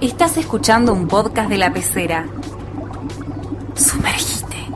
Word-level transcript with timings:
Estás 0.00 0.36
escuchando 0.36 0.92
un 0.92 1.08
podcast 1.08 1.50
de 1.50 1.58
la 1.58 1.72
pecera. 1.72 2.24
Sumergite. 3.74 4.68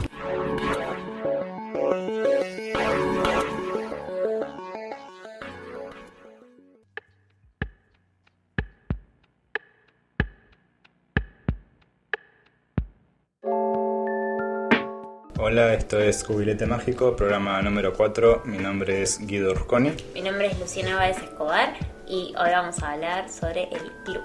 Hola, 15.39 15.75
esto 15.75 16.01
es 16.01 16.25
Cubilete 16.25 16.67
Mágico, 16.67 17.15
programa 17.15 17.63
número 17.63 17.93
4. 17.93 18.43
Mi 18.47 18.59
nombre 18.59 19.03
es 19.03 19.25
Guido 19.25 19.55
Rusconi. 19.55 19.93
Mi 20.15 20.23
nombre 20.23 20.49
es 20.49 20.59
Luciana 20.59 20.97
Báez 20.97 21.19
Escobar 21.19 21.75
y 22.09 22.35
hoy 22.37 22.51
vamos 22.51 22.83
a 22.83 22.91
hablar 22.91 23.31
sobre 23.31 23.69
el 23.71 23.93
club. 24.05 24.23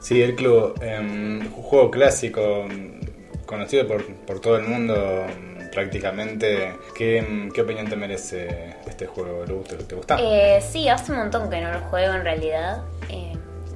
Sí, 0.00 0.22
el 0.22 0.34
club, 0.34 0.74
em, 0.82 1.40
un 1.40 1.62
juego 1.62 1.90
clásico, 1.90 2.66
mm, 2.68 3.44
conocido 3.46 3.86
por, 3.86 4.04
por 4.26 4.40
todo 4.40 4.56
el 4.56 4.64
mundo 4.64 4.94
mm, 5.26 5.70
prácticamente. 5.70 6.72
¿Qué, 6.96 7.50
qué 7.54 7.60
opinión 7.60 7.86
te 7.88 7.96
merece 7.96 8.76
este 8.86 9.06
juego? 9.06 9.44
¿Te 9.44 9.52
gusta? 9.52 9.76
¿Te 9.76 9.94
gusta? 9.94 10.16
Eh, 10.18 10.60
sí, 10.62 10.88
hace 10.88 11.12
un 11.12 11.18
montón 11.18 11.50
que 11.50 11.60
no 11.60 11.70
lo 11.72 11.80
juego 11.80 12.14
en 12.14 12.24
realidad. 12.24 12.82
Eh, 13.10 13.32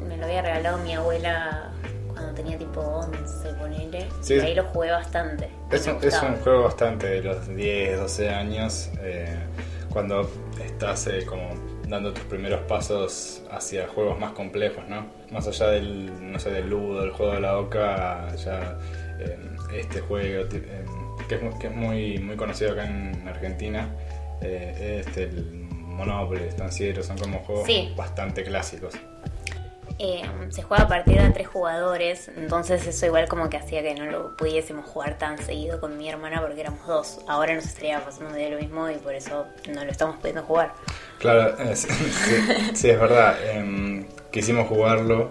me 0.09 0.17
lo 0.17 0.25
había 0.25 0.43
regalado 0.43 0.79
mi 0.79 0.95
abuela 0.95 1.71
cuando 2.09 2.33
tenía 2.35 2.57
tipo 2.59 2.81
11, 2.81 3.49
ponele. 3.59 4.09
Sí. 4.21 4.35
Y 4.35 4.41
ahí 4.41 4.55
lo 4.55 4.65
jugué 4.65 4.91
bastante. 4.93 5.51
Es 5.71 5.87
un, 5.87 5.99
es 6.03 6.23
un 6.23 6.37
juego 6.37 6.63
bastante 6.65 7.07
de 7.07 7.23
los 7.23 7.49
10, 7.55 7.99
12 7.99 8.29
años, 8.31 8.91
eh, 9.03 9.37
cuando 9.91 10.31
estás 10.65 11.07
eh, 11.09 11.25
como 11.27 11.51
dando 11.89 12.13
tus 12.13 12.25
primeros 12.25 12.61
pasos 12.63 13.43
hacia 13.51 13.87
juegos 13.89 14.19
más 14.19 14.33
complejos, 14.33 14.85
¿no? 14.89 15.07
Más 15.31 15.47
allá 15.47 15.69
del, 15.69 16.33
no 16.33 16.39
sé, 16.39 16.51
del 16.51 16.69
ludo, 16.71 17.01
del 17.03 17.11
juego 17.11 17.33
de 17.33 17.41
la 17.41 17.59
oca, 17.59 18.35
ya 18.37 18.79
eh, 19.19 19.39
este 19.73 20.01
juego 20.01 20.47
eh, 20.53 20.85
que 21.29 21.35
es, 21.37 21.43
muy, 21.43 21.59
que 21.59 21.67
es 21.67 21.75
muy, 21.75 22.19
muy 22.19 22.37
conocido 22.37 22.73
acá 22.73 22.87
en 22.87 23.27
Argentina, 23.29 23.89
eh, 24.41 25.03
este, 25.07 25.25
el 25.25 25.45
Monopoly, 25.71 26.43
Estanciero, 26.45 27.03
son 27.03 27.19
como 27.19 27.39
juegos 27.41 27.67
Sí. 27.67 27.93
bastante 27.97 28.43
clásicos. 28.43 28.95
Eh, 30.01 30.23
se 30.49 30.63
juega 30.63 30.85
a 30.85 30.89
partir 30.89 31.23
de 31.23 31.31
tres 31.31 31.47
jugadores, 31.47 32.29
entonces 32.37 32.85
eso 32.85 33.07
igual 33.07 33.29
como 33.29 33.49
que 33.49 33.59
hacía 33.59 33.81
que 33.81 33.95
no 33.95 34.07
lo 34.07 34.37
pudiésemos 34.37 34.87
jugar 34.87 35.19
tan 35.19 35.39
seguido 35.39 35.81
con 35.81 35.97
mi 35.97 36.09
hermana 36.09 36.41
porque 36.41 36.61
éramos 36.61 36.85
dos. 36.85 37.21
Ahora 37.29 37.55
nos 37.55 37.65
estaría 37.65 38.05
pasando 38.05 38.35
de 38.35 38.51
lo 38.51 38.59
mismo 38.59 38.91
y 38.91 38.97
por 38.97 39.15
eso 39.15 39.47
no 39.73 39.85
lo 39.85 39.91
estamos 39.93 40.17
pudiendo 40.17 40.43
jugar. 40.43 40.73
Claro, 41.19 41.57
es- 41.59 41.81
sí, 41.89 42.71
sí, 42.75 42.91
es 42.91 43.01
verdad. 43.01 43.37
em, 43.53 44.05
quisimos 44.31 44.67
jugarlo, 44.69 45.31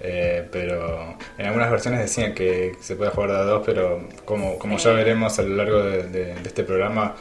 eh, 0.00 0.46
pero 0.50 1.16
en 1.38 1.46
algunas 1.46 1.70
versiones 1.70 2.00
decían 2.00 2.34
que 2.34 2.72
se 2.80 2.96
puede 2.96 3.10
jugar 3.10 3.30
de 3.30 3.36
a 3.36 3.42
dos, 3.42 3.62
pero 3.66 4.08
como, 4.24 4.58
como 4.58 4.76
ya 4.78 4.90
veremos 4.92 5.38
a 5.38 5.42
lo 5.42 5.56
largo 5.56 5.82
de, 5.82 6.04
de- 6.04 6.34
de 6.34 6.42
este 6.48 6.64
programa, 6.64 7.14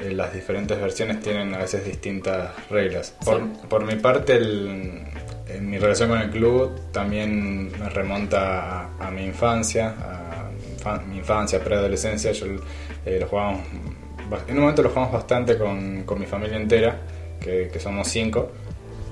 eh, 0.00 0.12
las 0.12 0.32
diferentes 0.32 0.80
versiones 0.80 1.20
tienen 1.20 1.54
a 1.54 1.58
veces 1.58 1.84
distintas 1.84 2.50
reglas. 2.70 3.14
Por, 3.24 3.40
por 3.68 3.84
mi 3.84 3.96
parte, 3.96 4.36
el- 4.36 5.02
en 5.48 5.70
mi 5.70 5.78
relación 5.78 6.10
con 6.10 6.20
el 6.20 6.30
club 6.30 6.78
también 6.92 7.72
me 7.78 7.88
remonta 7.88 8.82
a, 8.82 9.06
a 9.06 9.10
mi 9.10 9.24
infancia, 9.24 9.94
a 9.98 10.50
mi 10.50 10.76
infa- 10.76 11.04
mi 11.06 11.18
infancia, 11.18 11.58
preadolescencia. 11.60 12.32
Yo 12.32 12.46
eh, 13.06 13.18
lo 13.20 13.26
jugábamos, 13.26 13.62
ba- 14.28 14.40
en 14.46 14.54
un 14.54 14.60
momento 14.60 14.82
lo 14.82 14.90
jugamos 14.90 15.12
bastante 15.12 15.56
con, 15.56 16.02
con 16.04 16.20
mi 16.20 16.26
familia 16.26 16.56
entera, 16.58 16.98
que, 17.40 17.68
que 17.72 17.80
somos 17.80 18.08
cinco. 18.08 18.50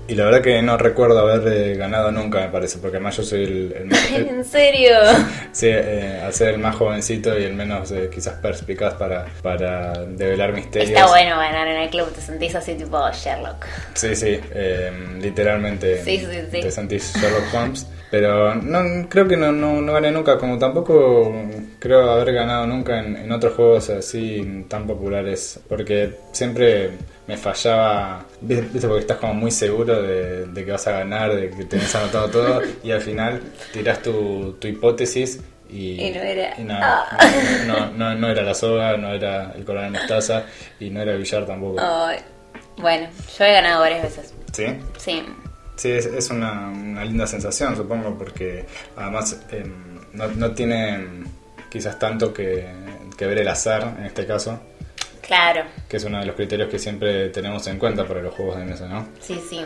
Y 0.08 0.14
la 0.14 0.27
verdad 0.27 0.41
que 0.41 0.62
no 0.62 0.77
recuerdo 0.78 1.19
haber 1.19 1.52
eh, 1.52 1.77
ganado 1.77 2.12
nunca, 2.12 2.38
me 2.41 2.48
parece, 2.48 2.78
porque 2.78 2.98
además 2.98 3.16
yo 3.16 3.24
soy 3.24 3.42
el, 3.42 3.72
el 3.77 3.84
más- 3.86 4.12
el- 4.12 4.28
¿En 4.28 4.44
serio? 4.44 4.91
sí, 5.52 5.66
eh, 5.69 6.20
al 6.24 6.32
ser 6.32 6.50
el 6.50 6.58
más 6.58 6.77
jovencito 6.77 7.36
y 7.36 7.42
el 7.42 7.54
menos 7.54 7.91
eh, 7.91 8.08
quizás 8.14 8.34
perspicaz 8.34 8.94
para, 8.94 9.27
para 9.42 9.92
develar 10.04 10.53
misterios. 10.53 10.91
Está 10.91 11.09
bueno 11.09 11.36
ganar 11.36 11.66
en 11.66 11.78
el 11.82 11.91
club, 11.91 12.12
te 12.12 12.20
sentís 12.20 12.54
así 12.54 12.75
tipo 12.75 13.00
Sherlock. 13.10 13.66
Sí, 13.94 14.15
sí, 14.15 14.38
eh, 14.54 14.92
literalmente 15.20 16.00
Sí, 16.04 16.19
sí, 16.20 16.26
sí. 16.53 16.60
te 16.60 16.70
sentís 16.70 17.12
Sherlock 17.20 17.53
Holmes. 17.53 17.86
Pero 18.11 18.55
no, 18.55 19.09
creo 19.09 19.27
que 19.27 19.37
no, 19.37 19.50
no, 19.53 19.81
no 19.83 19.93
gané 19.93 20.11
nunca, 20.12 20.39
como 20.39 20.59
tampoco 20.59 21.34
creo 21.78 22.09
haber 22.11 22.33
ganado 22.34 22.67
nunca 22.67 23.00
en, 23.00 23.17
en 23.17 23.33
otros 23.33 23.55
juegos 23.55 23.91
así 23.91 24.65
tan 24.69 24.87
populares, 24.87 25.59
porque 25.69 26.15
siempre 26.33 26.91
me 27.27 27.37
fallaba, 27.37 28.25
viste, 28.41 28.87
porque 28.87 29.00
estás 29.00 29.16
como 29.19 29.34
muy 29.34 29.50
seguro 29.50 30.00
de, 30.03 30.47
de 30.47 30.65
que 30.65 30.71
vas 30.71 30.87
a 30.87 30.93
ganar, 30.93 31.34
de 31.34 31.50
que 31.50 31.65
tenés 31.65 31.93
anotado 31.97 32.28
todo, 32.31 32.62
y 32.84 32.93
al 32.93 33.00
final 33.00 33.43
tirás 33.72 34.00
tu, 34.03 34.53
tu 34.61 34.69
hipótesis 34.69 35.41
y, 35.69 36.00
Y 36.00 36.11
no 36.12 36.21
era. 36.22 36.55
y 36.56 36.62
no, 36.62 36.75
Ah. 36.81 37.19
no, 37.66 37.91
no, 37.91 38.15
no 38.15 38.28
era 38.31 38.43
la 38.45 38.55
soga, 38.55 38.97
no 38.97 39.09
era 39.12 39.53
el 39.56 39.65
coronel 39.65 39.91
mostaza 39.91 40.45
y 40.78 40.91
no 40.91 41.03
era 41.03 41.11
el 41.12 41.19
billar 41.19 41.45
tampoco. 41.45 41.81
Ay, 41.81 42.19
bueno, 42.78 43.09
yo 43.37 43.45
he 43.45 43.53
ganado 43.53 43.81
varias 43.81 44.03
veces. 44.05 44.33
¿Sí? 44.53 44.66
Sí. 44.97 45.25
Sí, 45.76 45.91
es, 45.92 46.06
es 46.06 46.31
una, 46.31 46.69
una 46.69 47.04
linda 47.04 47.26
sensación, 47.26 47.76
supongo, 47.76 48.16
porque 48.16 48.66
además 48.97 49.38
em, 49.50 50.00
no, 50.12 50.28
no 50.28 50.53
tiene 50.53 50.94
em, 50.94 51.25
quizás 51.70 51.98
tanto 51.98 52.32
que, 52.32 52.66
que 53.16 53.26
ver 53.26 53.38
el 53.38 53.48
azar, 53.48 53.94
en 53.98 54.06
este 54.06 54.26
caso, 54.26 54.59
Claro, 55.26 55.65
que 55.88 55.97
es 55.97 56.04
uno 56.04 56.20
de 56.20 56.26
los 56.26 56.36
criterios 56.36 56.70
que 56.70 56.78
siempre 56.78 57.31
tenemos 57.31 57.66
en 57.66 57.78
cuenta 57.78 58.06
para 58.06 58.22
los 58.22 58.32
juegos 58.32 58.59
de 58.59 58.65
mesa, 58.65 58.86
¿no? 58.86 59.09
sí, 59.20 59.42
sí. 59.48 59.65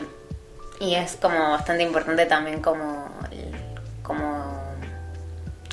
Y 0.80 0.94
es 0.94 1.16
como 1.16 1.38
bastante 1.50 1.82
importante 1.82 2.24
también 2.24 2.62
como 2.62 3.10
el, 3.30 3.54
como, 4.02 4.58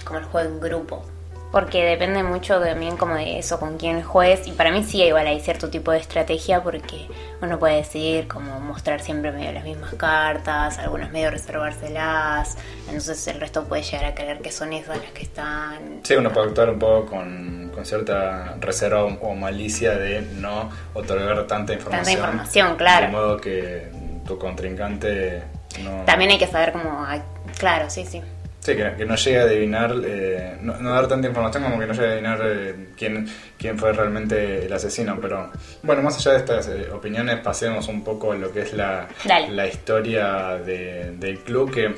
como 0.03 0.19
el 0.19 0.25
juego 0.25 0.49
en 0.49 0.59
grupo. 0.59 1.05
Porque 1.51 1.83
depende 1.85 2.23
mucho 2.23 2.59
también 2.59 2.97
como 2.97 3.15
de 3.15 3.39
eso, 3.39 3.59
con 3.59 3.77
quién 3.77 4.03
juegues. 4.03 4.47
Y 4.47 4.51
para 4.51 4.71
mí 4.71 4.83
sí, 4.83 5.01
igual 5.01 5.27
hay 5.27 5.39
cierto 5.39 5.69
tipo 5.69 5.91
de 5.91 5.99
estrategia 5.99 6.61
porque 6.61 7.07
uno 7.41 7.57
puede 7.57 7.77
decidir 7.77 8.27
como 8.27 8.59
mostrar 8.59 9.01
siempre 9.01 9.31
medio 9.31 9.53
las 9.53 9.63
mismas 9.63 9.93
cartas, 9.95 10.77
algunas 10.77 11.11
medio 11.11 11.31
reservárselas. 11.31 12.57
Entonces 12.87 13.25
el 13.27 13.39
resto 13.39 13.63
puede 13.63 13.83
llegar 13.83 14.05
a 14.05 14.15
creer 14.15 14.39
que 14.41 14.51
son 14.51 14.73
esas 14.73 14.97
las 14.97 15.11
que 15.11 15.23
están. 15.23 16.01
Sí, 16.03 16.15
uno 16.15 16.31
puede 16.31 16.47
actuar 16.47 16.69
un 16.69 16.79
poco 16.79 17.05
con, 17.11 17.71
con 17.73 17.85
cierta 17.85 18.55
reserva 18.59 19.05
o, 19.05 19.35
malicia 19.35 19.95
de 19.95 20.21
no 20.21 20.69
otorgar 20.93 21.47
tanta 21.47 21.73
información. 21.73 22.05
Tanta 22.05 22.11
información, 22.11 22.75
claro. 22.75 23.05
De 23.05 23.11
modo 23.11 23.37
que 23.37 23.89
tu 24.25 24.37
contrincante 24.37 25.43
no... 25.83 26.03
También 26.05 26.31
hay 26.31 26.37
que 26.37 26.47
saber 26.47 26.73
cómo... 26.73 27.05
ay, 27.05 27.21
Claro, 27.57 27.89
sí, 27.89 28.05
sí. 28.05 28.21
Sí, 28.67 28.75
que, 28.75 28.95
que 28.97 29.05
no 29.05 29.15
llegue 29.15 29.39
a 29.39 29.43
adivinar, 29.43 29.95
eh, 30.03 30.57
no, 30.61 30.75
no 30.77 30.91
dar 30.91 31.07
tanta 31.07 31.25
información 31.29 31.63
como 31.63 31.79
que 31.79 31.87
no 31.87 31.93
llegue 31.93 32.05
a 32.07 32.11
adivinar 32.11 32.39
eh, 32.43 32.75
quién, 32.97 33.25
quién 33.57 33.77
fue 33.79 33.93
realmente 33.93 34.65
el 34.65 34.73
asesino. 34.73 35.17
Pero 35.21 35.51
bueno, 35.83 36.01
más 36.01 36.17
allá 36.17 36.31
de 36.33 36.37
estas 36.39 36.67
eh, 36.67 36.89
opiniones, 36.91 37.39
pasemos 37.39 37.87
un 37.87 38.03
poco 38.03 38.33
a 38.33 38.35
lo 38.35 38.51
que 38.51 38.63
es 38.63 38.73
la, 38.73 39.07
la 39.55 39.67
historia 39.67 40.57
de- 40.57 41.11
del 41.17 41.39
club, 41.39 41.73
que 41.73 41.95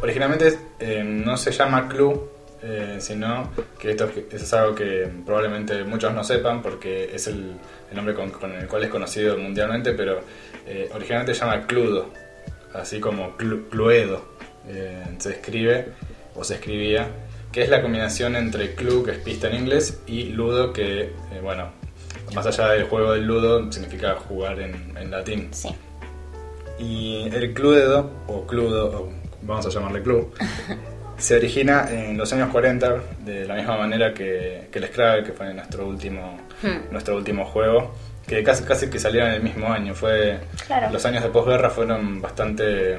originalmente 0.00 0.58
no 1.04 1.36
se 1.36 1.50
llama 1.52 1.86
club, 1.88 2.30
eh, 2.62 2.96
sino 2.98 3.50
que 3.78 3.90
esto 3.90 4.04
es, 4.04 4.16
eso 4.34 4.44
es 4.44 4.52
algo 4.54 4.74
que 4.74 5.08
probablemente 5.26 5.84
muchos 5.84 6.14
no 6.14 6.24
sepan 6.24 6.62
porque 6.62 7.10
es 7.14 7.26
el, 7.26 7.52
el 7.90 7.96
nombre 7.96 8.14
con, 8.14 8.30
con 8.30 8.50
el 8.52 8.66
cual 8.66 8.84
es 8.84 8.88
conocido 8.90 9.36
mundialmente, 9.36 9.92
pero 9.92 10.20
eh, 10.66 10.88
originalmente 10.94 11.34
se 11.34 11.40
llama 11.40 11.66
Cludo, 11.66 12.10
así 12.74 12.98
como 13.00 13.36
Clu- 13.36 13.68
Cluedo 13.68 14.31
eh, 14.68 15.02
se 15.18 15.30
escribe 15.30 15.88
o 16.34 16.44
se 16.44 16.54
escribía, 16.54 17.08
que 17.50 17.62
es 17.62 17.68
la 17.68 17.82
combinación 17.82 18.36
entre 18.36 18.74
club, 18.74 19.04
que 19.04 19.10
es 19.12 19.18
pista 19.18 19.48
en 19.48 19.56
inglés, 19.56 20.00
y 20.06 20.24
ludo, 20.30 20.72
que, 20.72 21.02
eh, 21.02 21.12
bueno, 21.42 21.70
más 22.34 22.46
allá 22.46 22.68
del 22.68 22.84
juego 22.84 23.12
del 23.12 23.26
ludo, 23.26 23.70
significa 23.70 24.14
jugar 24.14 24.58
en, 24.60 24.96
en 24.96 25.10
latín. 25.10 25.48
Sí. 25.52 25.68
Y 26.78 27.28
el 27.32 27.52
cluedo, 27.52 28.10
o 28.26 28.46
cludo, 28.46 29.02
o 29.02 29.12
vamos 29.42 29.66
a 29.66 29.68
llamarle 29.70 30.02
club, 30.02 30.32
se 31.18 31.36
origina 31.36 31.86
en 31.90 32.16
los 32.16 32.32
años 32.32 32.50
40, 32.50 33.02
de 33.24 33.44
la 33.44 33.54
misma 33.54 33.76
manera 33.76 34.12
que, 34.14 34.68
que 34.72 34.78
el 34.78 34.86
Scrabble, 34.86 35.24
que 35.24 35.32
fue 35.32 35.52
nuestro 35.54 35.86
último, 35.86 36.38
Hmm. 36.62 36.92
nuestro 36.92 37.16
último 37.16 37.44
juego, 37.44 37.92
que 38.24 38.42
casi, 38.44 38.62
casi 38.62 38.88
que 38.88 39.00
salieron 39.00 39.30
en 39.30 39.34
el 39.34 39.42
mismo 39.42 39.66
año. 39.66 39.94
Fue, 39.96 40.38
Claro. 40.68 40.90
Los 40.92 41.04
años 41.04 41.24
de 41.24 41.28
posguerra 41.30 41.70
fueron 41.70 42.22
bastante 42.22 42.94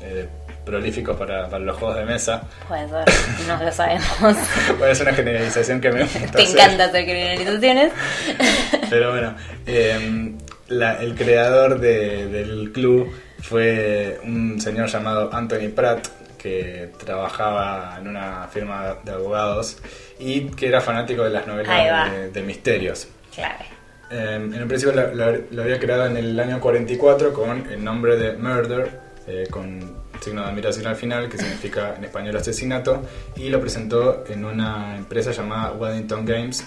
eh, 0.00 0.28
prolíficos 0.64 1.16
para, 1.16 1.48
para 1.48 1.64
los 1.64 1.76
juegos 1.76 1.96
de 1.98 2.04
mesa. 2.04 2.42
Puede 2.68 2.88
ser, 2.88 3.04
no 3.48 3.62
lo 3.64 3.72
sabemos. 3.72 4.06
Bueno, 4.78 4.86
es 4.92 5.00
una 5.00 5.12
generalización 5.12 5.80
que 5.80 5.90
me 5.90 6.02
gusta 6.02 6.30
Te 6.32 6.42
encanta 6.50 6.84
hacer 6.84 7.04
generalizaciones. 7.04 7.92
Pero 8.90 9.10
bueno, 9.10 9.34
eh, 9.66 10.32
la- 10.68 11.00
el 11.02 11.14
creador 11.14 11.78
de- 11.80 12.26
del 12.28 12.72
club 12.72 13.12
fue 13.40 14.20
un 14.24 14.60
señor 14.60 14.88
llamado 14.88 15.30
Anthony 15.32 15.68
Pratt, 15.74 16.06
que 16.38 16.90
trabajaba 17.04 17.96
en 18.00 18.08
una 18.08 18.48
firma 18.52 18.96
de 19.04 19.12
abogados 19.12 19.78
y 20.18 20.42
que 20.50 20.66
era 20.68 20.80
fanático 20.80 21.22
de 21.24 21.30
las 21.30 21.46
novelas 21.46 22.10
de, 22.12 22.30
de 22.30 22.42
misterios. 22.42 23.08
Clave. 23.34 23.66
Eh, 24.10 24.34
en 24.34 24.62
un 24.62 24.68
principio 24.68 24.94
lo, 24.94 25.14
lo- 25.14 25.38
lo 25.50 25.62
había 25.62 25.78
creado 25.78 26.06
en 26.06 26.16
el 26.16 26.38
año 26.38 26.60
44 26.60 27.32
con 27.32 27.70
el 27.70 27.82
nombre 27.82 28.16
de 28.16 28.32
Murder, 28.36 29.00
eh, 29.26 29.46
con 29.50 29.80
signo 30.20 30.42
de 30.42 30.48
admiración 30.48 30.86
al 30.86 30.96
final, 30.96 31.28
que 31.28 31.38
significa 31.38 31.94
en 31.96 32.04
español 32.04 32.36
asesinato, 32.36 33.02
y 33.36 33.48
lo 33.48 33.60
presentó 33.60 34.24
en 34.28 34.44
una 34.44 34.96
empresa 34.96 35.32
llamada 35.32 35.72
Weddington 35.72 36.24
Games, 36.24 36.64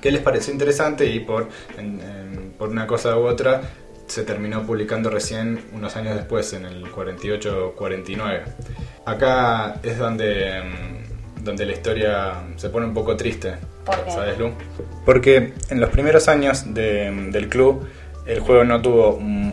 que 0.00 0.10
les 0.10 0.20
pareció 0.22 0.52
interesante 0.52 1.06
y 1.06 1.20
por, 1.20 1.48
en- 1.78 2.00
en- 2.00 2.54
por 2.58 2.68
una 2.68 2.86
cosa 2.86 3.16
u 3.16 3.26
otra 3.26 3.62
se 4.06 4.22
terminó 4.22 4.62
publicando 4.66 5.08
recién 5.08 5.64
unos 5.72 5.96
años 5.96 6.14
después, 6.14 6.52
en 6.52 6.66
el 6.66 6.84
48-49. 6.92 8.42
Acá 9.06 9.76
es 9.82 9.98
donde, 9.98 10.62
mm, 10.62 11.44
donde 11.44 11.66
la 11.66 11.72
historia 11.72 12.32
se 12.56 12.68
pone 12.70 12.86
un 12.86 12.94
poco 12.94 13.16
triste. 13.16 13.54
¿sabes, 14.08 14.38
Lu? 14.38 14.50
Porque 15.04 15.52
en 15.68 15.78
los 15.80 15.90
primeros 15.90 16.28
años 16.28 16.72
de- 16.72 17.28
del 17.30 17.48
club 17.50 17.86
el 18.26 18.40
juego 18.40 18.64
no 18.64 18.80
tuvo 18.80 19.18
mm, 19.20 19.50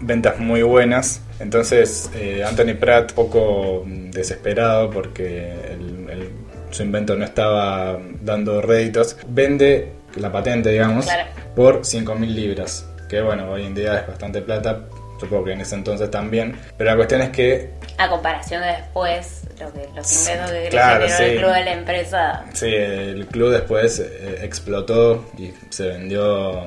ventas 0.00 0.38
muy 0.38 0.62
buenas, 0.62 1.20
entonces 1.40 2.10
eh, 2.14 2.42
Anthony 2.46 2.74
Pratt, 2.78 3.12
poco 3.12 3.82
mm, 3.86 4.10
desesperado 4.10 4.90
porque 4.90 5.52
el- 5.72 6.08
el- 6.10 6.30
su 6.70 6.82
invento 6.82 7.14
no 7.16 7.24
estaba 7.24 7.98
dando 8.22 8.60
réditos, 8.60 9.16
vende 9.28 9.92
la 10.16 10.32
patente, 10.32 10.70
digamos, 10.70 11.04
Claro. 11.04 11.24
por 11.54 11.84
5.000 11.84 12.34
libras, 12.34 12.86
que 13.08 13.20
bueno, 13.20 13.50
hoy 13.50 13.64
en 13.66 13.74
día 13.74 14.00
es 14.00 14.06
bastante 14.08 14.40
plata, 14.42 14.80
supongo 15.20 15.44
que 15.44 15.52
en 15.52 15.60
ese 15.60 15.74
entonces 15.76 16.10
también, 16.10 16.56
pero 16.76 16.90
la 16.90 16.96
cuestión 16.96 17.20
es 17.22 17.30
que 17.30 17.70
A 17.98 18.08
comparación 18.08 18.60
de 18.62 18.68
después, 18.68 19.42
lo 19.60 19.72
que, 19.72 19.88
los 19.94 20.04
Sí, 20.06 20.30
inventos 20.32 20.50
que 20.50 20.68
claro, 20.68 21.06
generó 21.06 21.24
el 21.24 21.38
club 21.38 21.52
de 21.54 21.64
la 21.64 21.72
empresa. 21.72 22.44
Sí, 22.54 22.66
el 22.74 23.26
club 23.26 23.50
después 23.52 24.00
eh, 24.00 24.38
explotó 24.42 25.24
y 25.38 25.52
se 25.70 25.86
vendió 25.88 26.64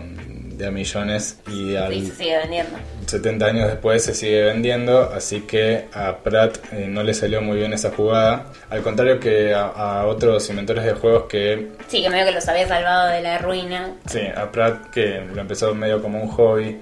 de 0.57 0.65
a 0.67 0.71
millones 0.71 1.39
y 1.47 1.75
al 1.75 1.93
Y 1.93 2.05
se 2.07 2.15
sigue 2.15 2.37
vendiendo. 2.37 2.77
70 3.05 3.45
años 3.45 3.67
después 3.67 4.03
se 4.03 4.13
sigue 4.15 4.43
vendiendo, 4.45 5.11
así 5.13 5.41
que 5.41 5.85
a 5.93 6.17
Pratt 6.17 6.57
eh, 6.73 6.87
no 6.89 7.03
le 7.03 7.13
salió 7.13 7.41
muy 7.41 7.57
bien 7.57 7.73
esa 7.73 7.91
jugada. 7.91 8.47
Al 8.69 8.81
contrario 8.81 9.19
que 9.19 9.53
a, 9.53 9.67
a 9.67 10.05
otros 10.07 10.49
inventores 10.49 10.83
de 10.83 10.93
juegos 10.93 11.23
que, 11.29 11.69
Sí, 11.87 12.01
que 12.01 12.09
medio 12.09 12.25
que 12.25 12.31
los 12.33 12.47
había 12.47 12.67
salvado 12.67 13.09
de 13.09 13.21
la 13.21 13.37
ruina. 13.37 13.93
sí, 14.07 14.21
a 14.35 14.51
Pratt 14.51 14.89
que 14.89 15.21
lo 15.33 15.39
empezó 15.41 15.73
medio 15.75 16.01
como 16.01 16.21
un 16.21 16.27
hobby. 16.29 16.77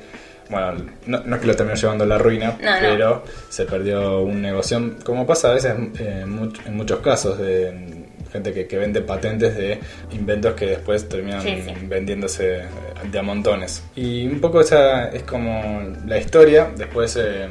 Bueno, 0.50 0.74
no, 1.07 1.21
no 1.25 1.36
es 1.36 1.42
que 1.42 1.48
lo 1.48 1.56
terminó 1.56 1.75
llevando 1.75 2.04
a 2.04 2.07
la 2.07 2.18
ruina, 2.19 2.56
No, 2.62 2.71
no. 2.71 2.78
pero 2.80 3.24
se 3.50 3.66
perdió 3.66 4.19
un 4.21 4.42
negocio, 4.44 4.95
como 5.04 5.25
pasa 5.25 5.50
a 5.50 5.54
veces 5.56 5.74
eh, 6.00 6.19
en, 6.21 6.39
much- 6.39 6.66
en 6.68 6.78
muchos 6.78 7.00
casos 7.00 7.39
de 7.39 8.06
gente 8.35 8.53
que, 8.53 8.67
que 8.67 8.77
vende 8.77 9.01
patentes 9.01 9.55
de 9.55 9.79
inventos 10.11 10.53
que 10.53 10.67
después 10.67 11.07
terminan 11.09 11.41
Sí, 11.41 11.61
sí. 11.65 11.73
vendiéndose 11.83 12.57
eh, 12.57 12.65
de 13.11 13.19
a 13.19 13.23
montones. 13.23 13.83
Y 13.95 14.27
un 14.27 14.39
poco 14.39 14.61
esa 14.61 15.09
es 15.09 15.23
como 15.23 15.81
la 16.05 16.17
historia. 16.17 16.71
Después, 16.75 17.17
eh, 17.19 17.47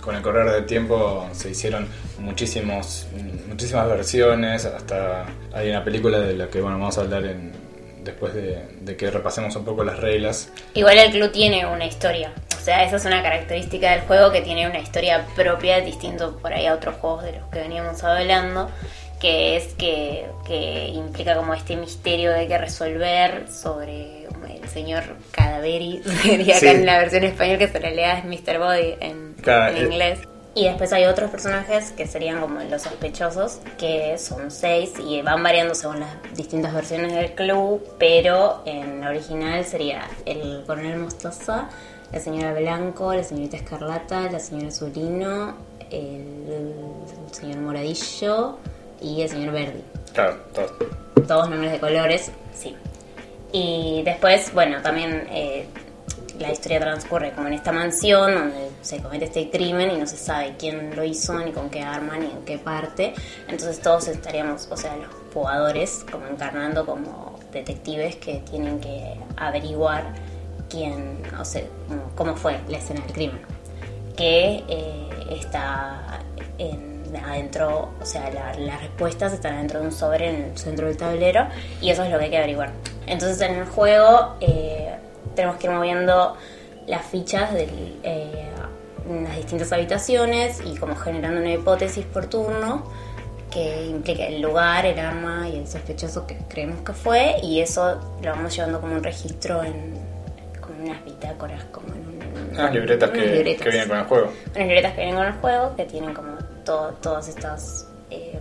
con 0.00 0.14
el 0.14 0.22
correr 0.22 0.50
del 0.50 0.66
tiempo, 0.66 1.28
se 1.32 1.50
hicieron 1.50 1.86
muchísimos, 2.18 3.06
muchísimas 3.48 3.88
versiones. 3.88 4.64
Hasta 4.64 5.26
hay 5.52 5.70
una 5.70 5.82
película 5.84 6.18
de 6.20 6.34
la 6.34 6.48
que 6.48 6.60
bueno, 6.60 6.78
vamos 6.78 6.96
a 6.98 7.00
hablar 7.02 7.24
en, 7.24 7.52
después 8.04 8.34
de, 8.34 8.62
de 8.82 8.96
que 8.96 9.10
repasemos 9.10 9.56
un 9.56 9.64
poco 9.64 9.82
las 9.84 9.98
reglas. 9.98 10.50
Igual 10.74 10.98
el 10.98 11.10
club 11.10 11.32
tiene 11.32 11.66
una 11.66 11.86
historia. 11.86 12.32
O 12.56 12.60
sea, 12.66 12.82
esa 12.84 12.96
es 12.96 13.04
una 13.04 13.22
característica 13.22 13.92
del 13.92 14.00
juego 14.02 14.32
que 14.32 14.40
tiene 14.42 14.68
una 14.68 14.80
historia 14.80 15.24
propia, 15.36 15.80
distinto 15.80 16.36
por 16.38 16.52
ahí 16.52 16.66
a 16.66 16.74
otros 16.74 16.96
juegos 16.96 17.22
de 17.22 17.32
los 17.38 17.44
que 17.50 17.60
veníamos 17.60 18.02
hablando, 18.02 18.68
que 19.26 19.56
es 19.56 19.74
que, 19.74 20.24
que 20.46 20.86
implica 20.86 21.34
como 21.34 21.52
este 21.52 21.74
misterio 21.74 22.30
de 22.30 22.46
que 22.46 22.58
resolver 22.58 23.50
sobre 23.50 24.24
el 24.24 24.68
señor 24.68 25.02
Cadaveri, 25.32 26.00
sería 26.22 26.60
Sí. 26.60 26.68
acá 26.68 26.78
en 26.78 26.86
la 26.86 26.98
versión 26.98 27.24
española 27.24 27.58
que 27.58 27.64
en 27.64 27.82
realidad 27.82 28.18
es 28.18 28.24
Mr. 28.24 28.58
Body 28.60 28.94
en, 29.00 29.34
en 29.44 29.76
eh. 29.76 29.80
inglés. 29.80 30.18
Y 30.54 30.66
después 30.66 30.92
hay 30.92 31.06
otros 31.06 31.28
personajes 31.32 31.90
que 31.90 32.06
serían 32.06 32.40
como 32.40 32.60
los 32.60 32.82
sospechosos, 32.82 33.58
que 33.78 34.16
son 34.16 34.52
seis 34.52 34.92
y 35.04 35.20
van 35.22 35.42
variando 35.42 35.74
según 35.74 35.98
las 36.00 36.10
distintas 36.36 36.72
versiones 36.72 37.12
del 37.12 37.34
club, 37.34 37.84
pero 37.98 38.62
en 38.64 39.00
la 39.00 39.10
original 39.10 39.64
sería 39.64 40.08
el 40.24 40.62
coronel 40.68 40.98
Mostaza, 40.98 41.68
la 42.12 42.20
señora 42.20 42.54
Blanco, 42.54 43.12
la 43.12 43.24
señorita 43.24 43.56
Escarlata, 43.56 44.30
la 44.30 44.38
señora 44.38 44.70
Zulino, 44.70 45.56
el, 45.90 46.72
señor 47.32 47.58
Moradillo 47.58 48.58
y 49.00 49.22
el 49.22 49.28
señor 49.28 49.52
Verdi 49.52 49.82
Claro, 50.12 50.36
todos. 50.54 50.72
todos 51.26 51.50
nombres 51.50 51.72
de 51.72 51.80
colores, 51.80 52.30
sí. 52.54 52.74
Y 53.52 54.02
después, 54.04 54.52
bueno, 54.54 54.82
también 54.82 55.26
eh, 55.30 55.66
la 56.38 56.52
historia 56.52 56.80
transcurre 56.80 57.32
como 57.32 57.48
en 57.48 57.54
esta 57.54 57.72
mansión 57.72 58.34
donde 58.34 58.70
se 58.82 59.00
comete 59.02 59.26
este 59.26 59.50
crimen 59.50 59.90
y 59.90 59.96
no 59.98 60.06
se 60.06 60.16
sabe 60.16 60.54
quién 60.58 60.94
lo 60.96 61.04
hizo, 61.04 61.38
ni 61.38 61.52
con 61.52 61.70
qué 61.70 61.82
arma, 61.82 62.16
ni 62.18 62.26
en 62.26 62.44
qué 62.44 62.58
parte. 62.58 63.14
Entonces 63.48 63.80
todos 63.80 64.08
estaríamos, 64.08 64.68
o 64.70 64.76
sea, 64.76 64.96
los 64.96 65.08
jugadores, 65.32 66.04
como 66.10 66.26
encarnando 66.26 66.84
como 66.84 67.38
detectives 67.52 68.16
que 68.16 68.42
tienen 68.50 68.80
que 68.80 69.14
averiguar 69.36 70.04
quién, 70.68 71.22
o 71.38 71.44
sea, 71.44 71.62
cómo- 72.14 72.34
fue 72.36 72.58
la 72.68 72.78
escena 72.78 73.00
del 73.02 73.12
crimen. 73.12 73.40
Que 74.16 74.64
eh, 74.68 75.08
está 75.30 76.20
en- 76.58 76.95
adentro, 77.14 77.90
o 78.00 78.04
sea, 78.04 78.30
la- 78.30 78.54
las 78.58 78.80
respuestas 78.82 79.32
están 79.32 79.54
adentro 79.54 79.80
de 79.80 79.86
un 79.86 79.92
sobre 79.92 80.28
en 80.28 80.42
el 80.50 80.58
centro 80.58 80.86
del 80.86 80.96
tablero 80.96 81.46
y 81.80 81.90
eso 81.90 82.02
es 82.04 82.10
lo 82.10 82.18
que 82.18 82.24
hay 82.24 82.30
que 82.30 82.38
averiguar. 82.38 82.70
Entonces 83.06 83.40
en 83.48 83.56
el 83.56 83.64
juego 83.66 84.36
eh, 84.40 84.94
tenemos 85.34 85.56
que 85.56 85.66
ir 85.66 85.72
moviendo 85.72 86.36
las 86.86 87.04
fichas 87.06 87.52
del, 87.54 87.98
eh, 88.02 88.48
las 89.22 89.36
distintas 89.36 89.72
habitaciones 89.72 90.60
y 90.64 90.76
como 90.76 90.96
generando 90.96 91.40
una 91.40 91.52
hipótesis 91.52 92.04
por 92.04 92.26
turno 92.26 92.84
que 93.50 93.86
implica 93.86 94.24
el 94.26 94.40
lugar, 94.42 94.84
el 94.86 94.98
arma 94.98 95.48
y 95.48 95.56
el 95.56 95.66
sospechoso 95.68 96.26
que 96.26 96.36
creemos 96.48 96.80
que 96.80 96.92
fue 96.92 97.36
y 97.42 97.60
eso 97.60 98.00
lo 98.22 98.30
vamos 98.30 98.54
llevando 98.54 98.80
como 98.80 98.94
un 98.96 99.02
registro 99.04 99.62
en 99.62 99.94
como 100.60 100.82
unas 100.84 101.04
bitácoras, 101.04 101.64
como 101.66 101.86
en 101.94 102.00
un- 102.08 102.16
Unas 102.58 102.72
libretas 102.72 103.10
unas 103.10 103.22
que, 103.22 103.30
libretas. 103.30 103.62
que 103.62 103.70
vienen 103.70 103.88
con 103.88 103.98
el 103.98 104.04
juego. 104.04 104.32
Unas 104.54 104.66
libretas 104.66 104.92
que 104.92 104.96
vienen 105.00 105.14
con 105.16 105.26
el 105.26 105.32
juego, 105.34 105.76
que 105.76 105.84
tienen 105.84 106.14
como 106.14 106.35
todo, 106.66 106.90
todos 107.00 107.28
estos, 107.28 107.86
eh, 108.10 108.38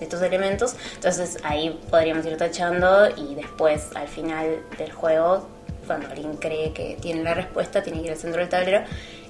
estos 0.00 0.22
elementos. 0.22 0.76
Entonces 0.94 1.38
ahí 1.42 1.80
podríamos 1.90 2.24
ir 2.26 2.36
tachando 2.36 3.08
y 3.16 3.34
después 3.34 3.88
al 3.96 4.06
final 4.06 4.60
del 4.78 4.92
juego, 4.92 5.48
cuando 5.88 6.08
alguien 6.08 6.36
cree 6.36 6.72
que 6.72 6.96
tiene 7.00 7.24
la 7.24 7.34
respuesta, 7.34 7.82
tiene 7.82 7.98
que 8.00 8.04
ir 8.06 8.12
al 8.12 8.18
centro 8.18 8.40
del 8.40 8.48
tablero 8.48 8.84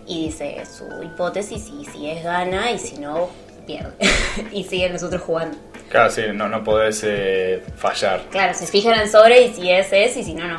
y 0.06 0.26
dice 0.26 0.62
su 0.67 1.02
hipótesis 1.02 1.69
y 1.69 1.84
si 1.87 2.11
es 2.11 2.23
gana 2.23 2.70
y 2.70 2.78
si 2.78 2.99
no, 2.99 3.31
pierde. 3.67 3.93
y 4.53 4.65
siguen 4.65 4.93
los 4.93 5.03
otros 5.03 5.22
jugando. 5.22 5.56
Claro, 5.89 6.10
sí, 6.10 6.22
no, 6.34 6.48
no 6.48 6.65
podés 6.65 7.03
eh, 7.05 7.62
fallar. 7.77 8.22
Claro, 8.31 8.53
se 8.55 8.67
fijan 8.67 9.00
en 9.00 9.08
sobre 9.10 9.43
y 9.43 9.55
si 9.55 9.70
es 9.70 9.93
es 9.93 10.17
y 10.17 10.24
si 10.24 10.34
no, 10.34 10.48
no. 10.48 10.58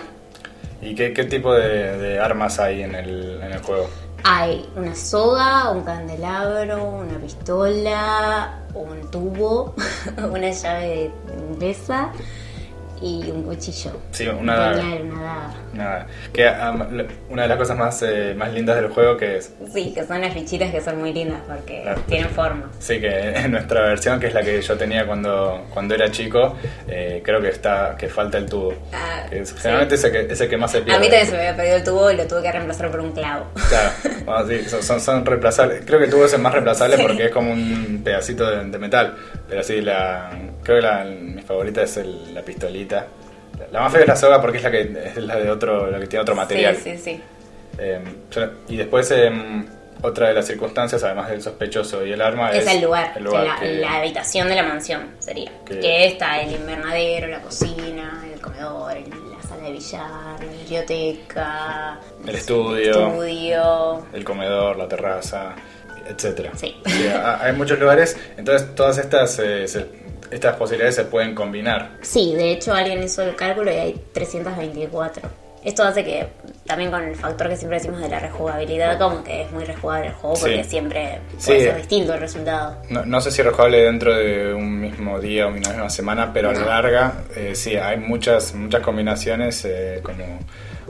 ¿Y 0.82 0.96
qué, 0.96 1.12
qué 1.12 1.25
tipo 1.25 1.53
de, 1.53 1.98
de 1.98 2.20
armas 2.20 2.60
hay 2.60 2.84
en 2.84 2.96
el, 2.96 3.41
en 3.41 3.51
el 3.51 3.60
juego? 3.60 3.89
Hay 4.29 4.69
una 4.75 4.93
soga, 4.93 5.69
un 5.72 5.84
candelabro, 5.84 6.84
una 6.84 7.17
pistola, 7.17 8.60
un 8.74 9.10
tubo, 9.10 9.74
una 10.17 10.50
llave 10.50 11.13
inglesa 11.50 12.12
y 13.01 13.30
un 13.32 13.44
cuchillo. 13.44 13.92
Sí, 14.12 14.27
un 14.27 14.38
una 14.39 14.56
daga. 14.58 14.82
una 14.82 15.22
daga. 15.24 15.54
Nada, 15.74 16.08
que 16.34 16.44
le- 16.44 17.08
una 17.30 17.44
de 17.44 17.48
las 17.48 17.58
cosas 17.58 17.77
más, 17.77 18.01
eh, 18.04 18.34
más 18.38 18.51
lindas 18.54 18.75
del 18.77 18.89
juego 18.89 19.16
que 19.18 19.38
es, 19.38 19.54
Sí, 19.74 19.94
que 19.94 20.04
son 20.06 20.22
las 20.22 20.34
fichitas 20.34 20.72
que 20.72 20.82
son 20.82 20.98
muy 21.00 21.13
lindas 21.13 21.39
porque 21.48 21.82
Claro. 21.84 22.01
tienen 22.08 22.30
forma. 22.30 22.70
sí, 22.80 23.00
que 23.00 23.08
en 23.38 23.51
nuestra 23.51 23.82
versión, 23.82 24.20
que 24.20 24.27
es 24.27 24.34
la 24.34 24.42
que 24.44 24.62
yo 24.62 24.77
tenía 24.77 25.06
cuando, 25.06 25.66
cuando 25.74 25.94
era 25.96 26.10
chico, 26.12 26.56
eh, 26.88 27.22
creo 27.24 27.42
que 27.42 27.50
está 27.50 27.96
que 27.98 28.08
falta 28.08 28.38
el 28.38 28.46
tubo. 28.48 28.74
Ah, 28.94 29.25
Que 29.30 29.39
es- 29.42 29.50
sí. 29.50 29.56
generalmente 29.58 29.96
es 29.96 30.04
el 30.04 30.12
que, 30.12 30.34
es 30.34 30.42
el 30.42 30.50
que 30.50 30.58
más 30.58 30.72
se 30.72 30.82
pierde. 30.82 30.96
A 30.96 31.00
mí 31.00 31.08
también 31.08 31.25
se 31.27 31.32
me 31.34 31.38
había 31.39 31.56
perdido 31.56 31.75
el 31.77 31.84
tubo 31.84 32.12
y 32.12 32.16
lo 32.18 32.25
tuve 32.27 32.42
que 32.42 32.51
reemplazar 32.51 32.89
por 32.92 33.00
un 33.01 33.12
clavo. 33.12 33.46
Claro, 33.70 33.89
bueno, 34.25 34.48
sí, 34.48 34.70
son, 34.70 34.84
son, 34.84 35.00
son 35.00 35.25
reemplazables. 35.25 35.84
Creo 35.86 36.00
que 36.00 36.06
el 36.06 36.12
tubo 36.12 36.25
es 36.25 36.34
el 36.34 36.42
más 36.42 36.54
reemplazable 36.54 36.98
porque 36.98 37.25
es 37.25 37.32
como 37.32 37.51
un 37.51 38.01
pedacito 38.04 38.50
de, 38.50 38.66
de 38.66 38.77
metal. 38.80 39.16
Pero 39.50 39.63
sí, 39.63 39.82
la, 39.82 40.30
creo 40.63 40.77
que 40.77 40.82
la, 40.88 41.04
mi 41.06 41.42
favorita 41.42 41.84
es 41.84 41.98
el- 41.98 42.34
la 42.34 42.42
pistolita. 42.42 43.08
La, 43.72 43.82
más 43.82 43.92
fea 43.92 44.01
es 44.01 44.08
la 44.08 44.16
soga 44.16 44.42
porque 44.42 44.58
es 44.58 44.63
la 44.63 44.72
que 44.72 44.82
es 45.06 45.18
la 45.18 45.36
de 45.38 45.50
otro, 45.50 45.89
la 45.89 46.00
que 46.00 46.08
tiene 46.08 46.22
otro 46.22 46.36
material. 46.36 46.75
Sí, 46.75 46.92
sí, 46.96 46.98
sí. 46.98 47.22
Eh, 47.80 48.00
yo- 48.32 48.50
y 48.68 48.75
después 48.77 49.10
em, 49.12 49.66
otra 50.01 50.27
de 50.27 50.34
las 50.36 50.46
circunstancias, 50.46 51.04
además 51.04 51.30
del 51.30 51.42
sospechoso 51.42 52.06
y 52.06 52.12
el 52.12 52.22
arma, 52.22 52.51
Es, 52.51 52.66
es, 52.68 52.74
el 52.75 52.82
lugar, 52.84 53.13
el 53.16 53.24
la, 53.24 53.58
que- 53.60 53.74
la 53.77 53.96
habitación 53.98 54.48
de 54.48 54.56
la 54.56 54.63
mansión 54.63 55.12
sería. 55.20 55.51
Que- 55.66 55.80
Que 55.80 56.08
está 56.08 56.42
el 56.42 56.51
invernadero, 56.54 57.27
la 57.27 57.42
cocina, 57.42 58.24
el 58.32 58.39
comedor, 58.42 58.96
el- 58.98 59.10
la 59.10 59.42
sala 59.48 59.63
de 59.63 59.72
billar, 59.72 60.39
la 60.44 60.51
biblioteca, 61.08 62.00
El 62.27 62.36
estudio. 62.36 63.08
estudio. 63.08 64.06
el 64.13 64.24
comedor, 64.24 64.77
la 64.77 64.88
terraza, 64.88 65.56
etcétera. 66.10 66.52
Sí. 66.56 66.76
ha- 67.14 67.44
hay 67.44 67.54
muchos 67.54 67.80
lugares, 67.80 68.18
entonces 68.38 68.74
todas 68.76 68.98
estas 68.98 69.38
eh, 69.40 69.68
se- 69.68 69.86
estas 70.32 70.56
posibilidades 70.58 70.96
se 70.96 71.06
pueden 71.06 71.34
combinar. 71.36 71.92
Sí, 72.02 72.34
de 72.36 72.52
hecho 72.52 72.74
alguien 72.74 73.02
hizo 73.04 73.22
el 73.24 73.36
cálculo 73.36 73.72
y 73.72 73.76
hay 73.76 74.02
324 74.14 75.30
esto 75.64 75.84
hace 75.84 76.02
que 76.06 76.28
también 76.66 76.90
con 76.92 77.04
el 77.04 77.16
factor 77.16 77.50
que 77.50 77.58
siempre 77.58 77.78
decimos 77.80 78.00
de 78.00 78.08
la 78.08 78.20
rejugabilidad, 78.20 78.98
como 78.98 79.22
que 79.22 79.42
es 79.42 79.52
muy 79.52 79.66
rejugable 79.66 80.08
el 80.08 80.14
juego 80.14 80.38
porque 80.40 80.64
Sí. 80.64 80.70
siempre 80.70 81.20
Sí. 81.40 81.48
puede 81.48 81.64
ser 81.64 81.76
distinto 81.78 82.14
el 82.14 82.20
resultado. 82.22 82.78
No, 82.90 83.06
no 83.06 83.20
sé 83.20 83.32
si 83.32 83.42
rejugable 83.42 83.84
dentro 83.84 84.16
de 84.16 84.54
un 84.54 84.80
mismo 84.80 85.20
día 85.20 85.46
o 85.48 85.50
una 85.50 85.70
misma 85.70 85.90
semana, 85.90 86.32
pero 86.32 86.52
a 86.52 86.54
la 86.54 86.64
larga 86.66 87.24
eh, 87.36 87.54
sí, 87.54 87.76
hay 87.76 87.98
muchas, 87.98 88.54
muchas 88.54 88.80
combinaciones, 88.82 89.66
eh, 89.66 90.00
como, 90.04 90.24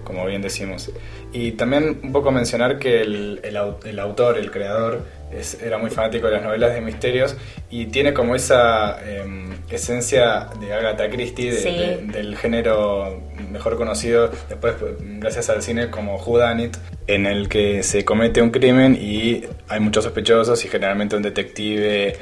como 0.07 0.25
bien 0.25 0.41
decimos. 0.41 0.89
Y 1.33 1.51
también 1.51 1.99
un 2.01 2.11
poco 2.13 2.31
mencionar 2.31 2.79
que 2.79 3.01
el, 3.01 3.41
el 3.43 3.57
el 3.85 3.99
autor, 3.99 4.37
el 4.37 4.49
creador, 4.49 5.03
es- 5.31 5.61
era 5.61 5.77
muy 5.77 5.89
fanático 5.89 6.27
de 6.27 6.33
las 6.33 6.43
novelas 6.43 6.73
de 6.73 6.79
misterios 6.79 7.35
y 7.69 7.87
tiene 7.87 8.13
como 8.13 8.33
esa 8.33 8.97
em, 9.05 9.49
esencia 9.69 10.47
de 10.61 10.73
Agatha 10.73 11.09
Christie, 11.09 11.51
de- 11.51 11.57
Sí. 11.59 11.69
de- 11.71 11.97
del 12.13 12.37
género 12.37 13.21
mejor 13.51 13.75
conocido 13.75 14.31
después 14.49 14.75
gracias 15.19 15.49
al 15.49 15.61
cine 15.61 15.89
como 15.89 16.15
Whodunit, 16.15 16.77
en 17.07 17.25
el 17.25 17.49
que 17.49 17.83
se 17.83 18.05
comete 18.05 18.41
un 18.41 18.51
crimen 18.51 18.97
y 18.99 19.43
hay 19.67 19.79
muchos 19.81 20.05
sospechosos 20.05 20.63
y 20.63 20.69
generalmente 20.69 21.15
un 21.17 21.23
detective 21.23 22.15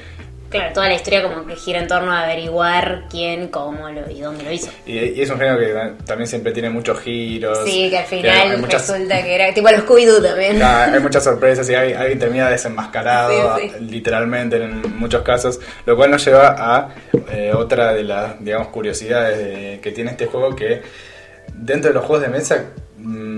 Claro, 0.50 0.74
toda 0.74 0.88
la 0.88 0.94
historia 0.96 1.24
como 1.24 1.46
que 1.46 1.56
gira 1.56 1.80
en 1.80 1.88
torno 1.88 2.12
a 2.14 2.24
averiguar 2.24 3.04
quién, 3.10 3.48
cómo 3.50 3.90
lo, 3.90 4.10
y 4.10 4.22
dónde 4.22 4.44
lo 4.44 4.52
hizo. 4.52 4.70
y, 4.86 4.98
y 5.00 5.22
es 5.22 5.30
un 5.30 5.38
género 5.40 5.60
que 5.60 5.68
ta- 5.68 5.94
también 6.06 6.28
siempre 6.28 6.52
tiene 6.54 6.70
muchos 6.70 7.00
giros. 7.02 7.60
Sí, 7.66 7.90
que 7.90 7.98
al 7.98 8.06
final 8.06 8.52
hay 8.52 8.58
muchas, 8.58 8.88
resulta 8.88 9.22
que 9.24 9.36
era 9.36 9.54
tipo 9.54 9.70
los 9.70 9.82
Scooby-Doo 9.82 10.22
también. 10.24 10.62
Ah, 10.62 10.86
hay 10.94 11.00
muchas 11.00 11.24
sorpresas 11.24 11.70
y 11.70 11.75
hay- 11.75 11.94
alguien 11.94 12.20
termina 12.20 12.50
desenmascarado, 12.50 13.58
Sí, 13.60 13.70
sí. 13.70 13.86
literalmente 13.86 14.58
en 14.58 14.98
muchos 14.98 15.24
casos, 15.24 15.60
lo 15.86 15.96
cual 15.98 16.12
nos 16.12 16.24
lleva 16.24 16.56
a 16.58 16.90
eh, 17.32 17.52
otra 17.54 17.94
de 17.94 18.04
las, 18.04 18.44
digamos, 18.44 18.68
curiosidades 18.70 19.38
de- 19.40 19.80
que 19.82 19.92
tiene 19.92 20.12
este 20.12 20.28
juego 20.28 20.56
que 20.56 20.82
dentro 21.54 21.90
de 21.90 21.96
los 21.96 22.06
juegos 22.06 22.22
de 22.25 22.30
mesa, 22.32 22.66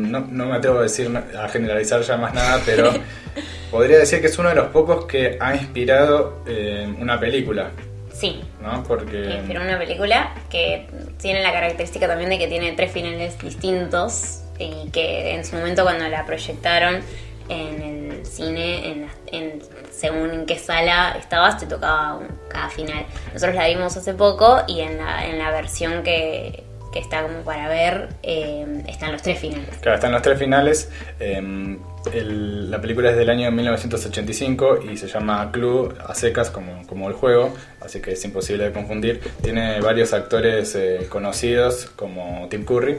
no, 0.08 0.22
no 0.22 0.46
me 0.46 0.56
atrevo 0.56 0.80
a 0.80 0.84
decir, 0.84 1.12
a 1.16 1.48
generalizar 1.50 2.02
ya 2.02 2.18
más 2.18 2.34
nada, 2.34 2.62
pero 2.66 2.92
podría 3.72 3.98
decir 4.00 4.22
que 4.22 4.28
es 4.28 4.38
uno 4.40 4.50
de 4.50 4.56
los 4.56 4.68
pocos 4.68 5.06
que 5.06 5.38
ha 5.40 5.56
inspirado 5.56 6.42
eh, 6.48 6.88
una 7.00 7.20
película, 7.20 7.72
Sí, 8.14 8.42
¿no? 8.64 8.84
Porque... 8.84 9.36
inspiró 9.38 9.62
una 9.62 9.78
película 9.78 10.34
que 10.50 10.88
tiene 11.22 11.44
la 11.44 11.52
característica 11.52 12.08
también 12.08 12.32
de 12.32 12.40
que 12.40 12.48
tiene 12.48 12.72
tres 12.72 12.92
finales 12.92 13.38
distintos 13.40 14.42
y 14.58 14.90
que 14.90 15.36
en 15.36 15.46
su 15.46 15.56
momento 15.56 15.84
cuando 15.84 16.08
la 16.10 16.26
proyectaron 16.26 17.02
en 17.50 17.82
el 18.20 18.26
cine, 18.26 18.88
en, 18.92 19.08
en- 19.32 19.60
según 19.92 20.32
en 20.32 20.46
qué 20.48 20.58
sala 20.58 21.16
estabas, 21.20 21.60
te 21.60 21.68
tocaba 21.68 22.16
un- 22.16 22.28
cada 22.50 22.70
final. 22.70 23.06
Nosotros 23.34 23.56
la 23.56 23.68
vimos 23.68 23.96
hace 23.96 24.16
poco 24.16 24.62
y 24.68 24.80
en 24.82 24.98
la, 24.98 25.28
en 25.28 25.38
la 25.38 25.52
versión 25.52 26.02
que, 26.02 26.64
que 26.92 27.00
está 27.00 27.24
como 27.24 27.40
para 27.44 27.68
ver 27.68 28.10
eh, 28.24 28.84
están 28.88 29.12
los 29.12 29.22
tres 29.22 29.40
finales. 29.40 29.70
Claro, 29.82 29.96
están 29.96 30.12
los 30.12 30.22
tres 30.22 30.40
finales. 30.40 30.90
eh, 31.20 31.78
el- 32.14 32.72
la 32.72 32.80
película 32.80 33.10
es 33.12 33.18
del 33.18 33.30
año 33.30 33.52
1985 33.52 34.80
y 34.90 34.96
se 34.98 35.08
llama 35.08 35.52
Clue 35.52 35.90
a 36.08 36.16
secas 36.16 36.50
como, 36.50 36.86
como 36.88 37.08
el 37.10 37.14
juego, 37.14 37.54
así 37.82 38.00
que 38.02 38.12
es 38.14 38.24
imposible 38.24 38.64
de 38.66 38.72
confundir. 38.72 39.20
Tiene 39.42 39.82
varios 39.82 40.14
actores 40.14 40.74
eh, 40.76 41.08
conocidos 41.10 41.88
como 41.96 42.48
Tim 42.50 42.64
Curry 42.64 42.98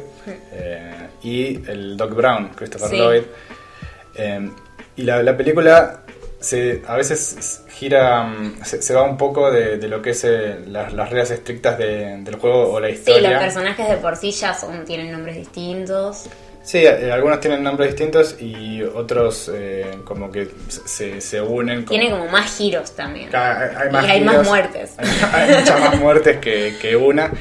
eh, 0.53 0.93
y 1.23 1.57
el 1.71 1.97
Doc 1.97 2.15
Brown, 2.15 2.51
Christopher 2.55 2.89
Sí. 2.91 2.97
Lloyd. 2.99 3.23
Eh, 4.17 4.51
y 4.97 5.03
la, 5.05 5.23
la 5.23 5.37
película 5.37 6.01
se, 6.41 6.83
a 6.87 6.97
veces 6.97 7.65
gira, 7.69 8.23
mm, 8.25 8.63
se, 8.65 8.81
se 8.83 8.95
va 8.95 9.03
un 9.03 9.17
poco 9.17 9.51
de, 9.51 9.77
de 9.79 9.89
lo 9.89 10.01
que 10.03 10.11
es 10.11 10.25
eh, 10.25 10.59
las, 10.67 10.93
las 10.93 11.11
reglas 11.11 11.31
estrictas 11.33 11.79
de- 11.79 12.19
del 12.23 12.37
juego 12.37 12.73
o 12.73 12.81
la 12.81 12.89
Sí, 12.89 12.95
historia. 12.95 13.31
los 13.33 13.43
personajes 13.43 13.89
de 13.89 13.97
por 13.97 14.17
sí 14.17 14.31
ya 14.31 14.55
son, 14.55 14.85
tienen 14.85 15.11
nombres 15.13 15.37
distintos. 15.37 16.27
Sí, 16.63 16.79
eh, 16.85 17.11
algunos 17.11 17.41
tienen 17.41 17.63
nombres 17.63 17.91
distintos 17.93 18.37
y 18.41 18.83
otros 18.83 19.51
eh, 19.55 19.91
como 20.05 20.31
que 20.31 20.49
se, 20.69 21.21
se 21.21 21.41
unen. 21.41 21.85
como- 21.85 21.99
Tiene 21.99 22.11
como 22.11 22.27
más 22.29 22.57
giros 22.57 22.93
también. 22.95 23.31
Hay 23.35 23.91
más 23.91 24.05
y 24.07 24.11
hay 24.11 24.21
más 24.23 24.47
muertes. 24.47 24.93
Hay, 24.99 25.09
hay 25.33 25.59
muchas 25.59 25.81
más 25.81 25.99
muertes 25.99 26.37
que, 26.39 26.77
que 26.81 26.95
una. 26.95 27.33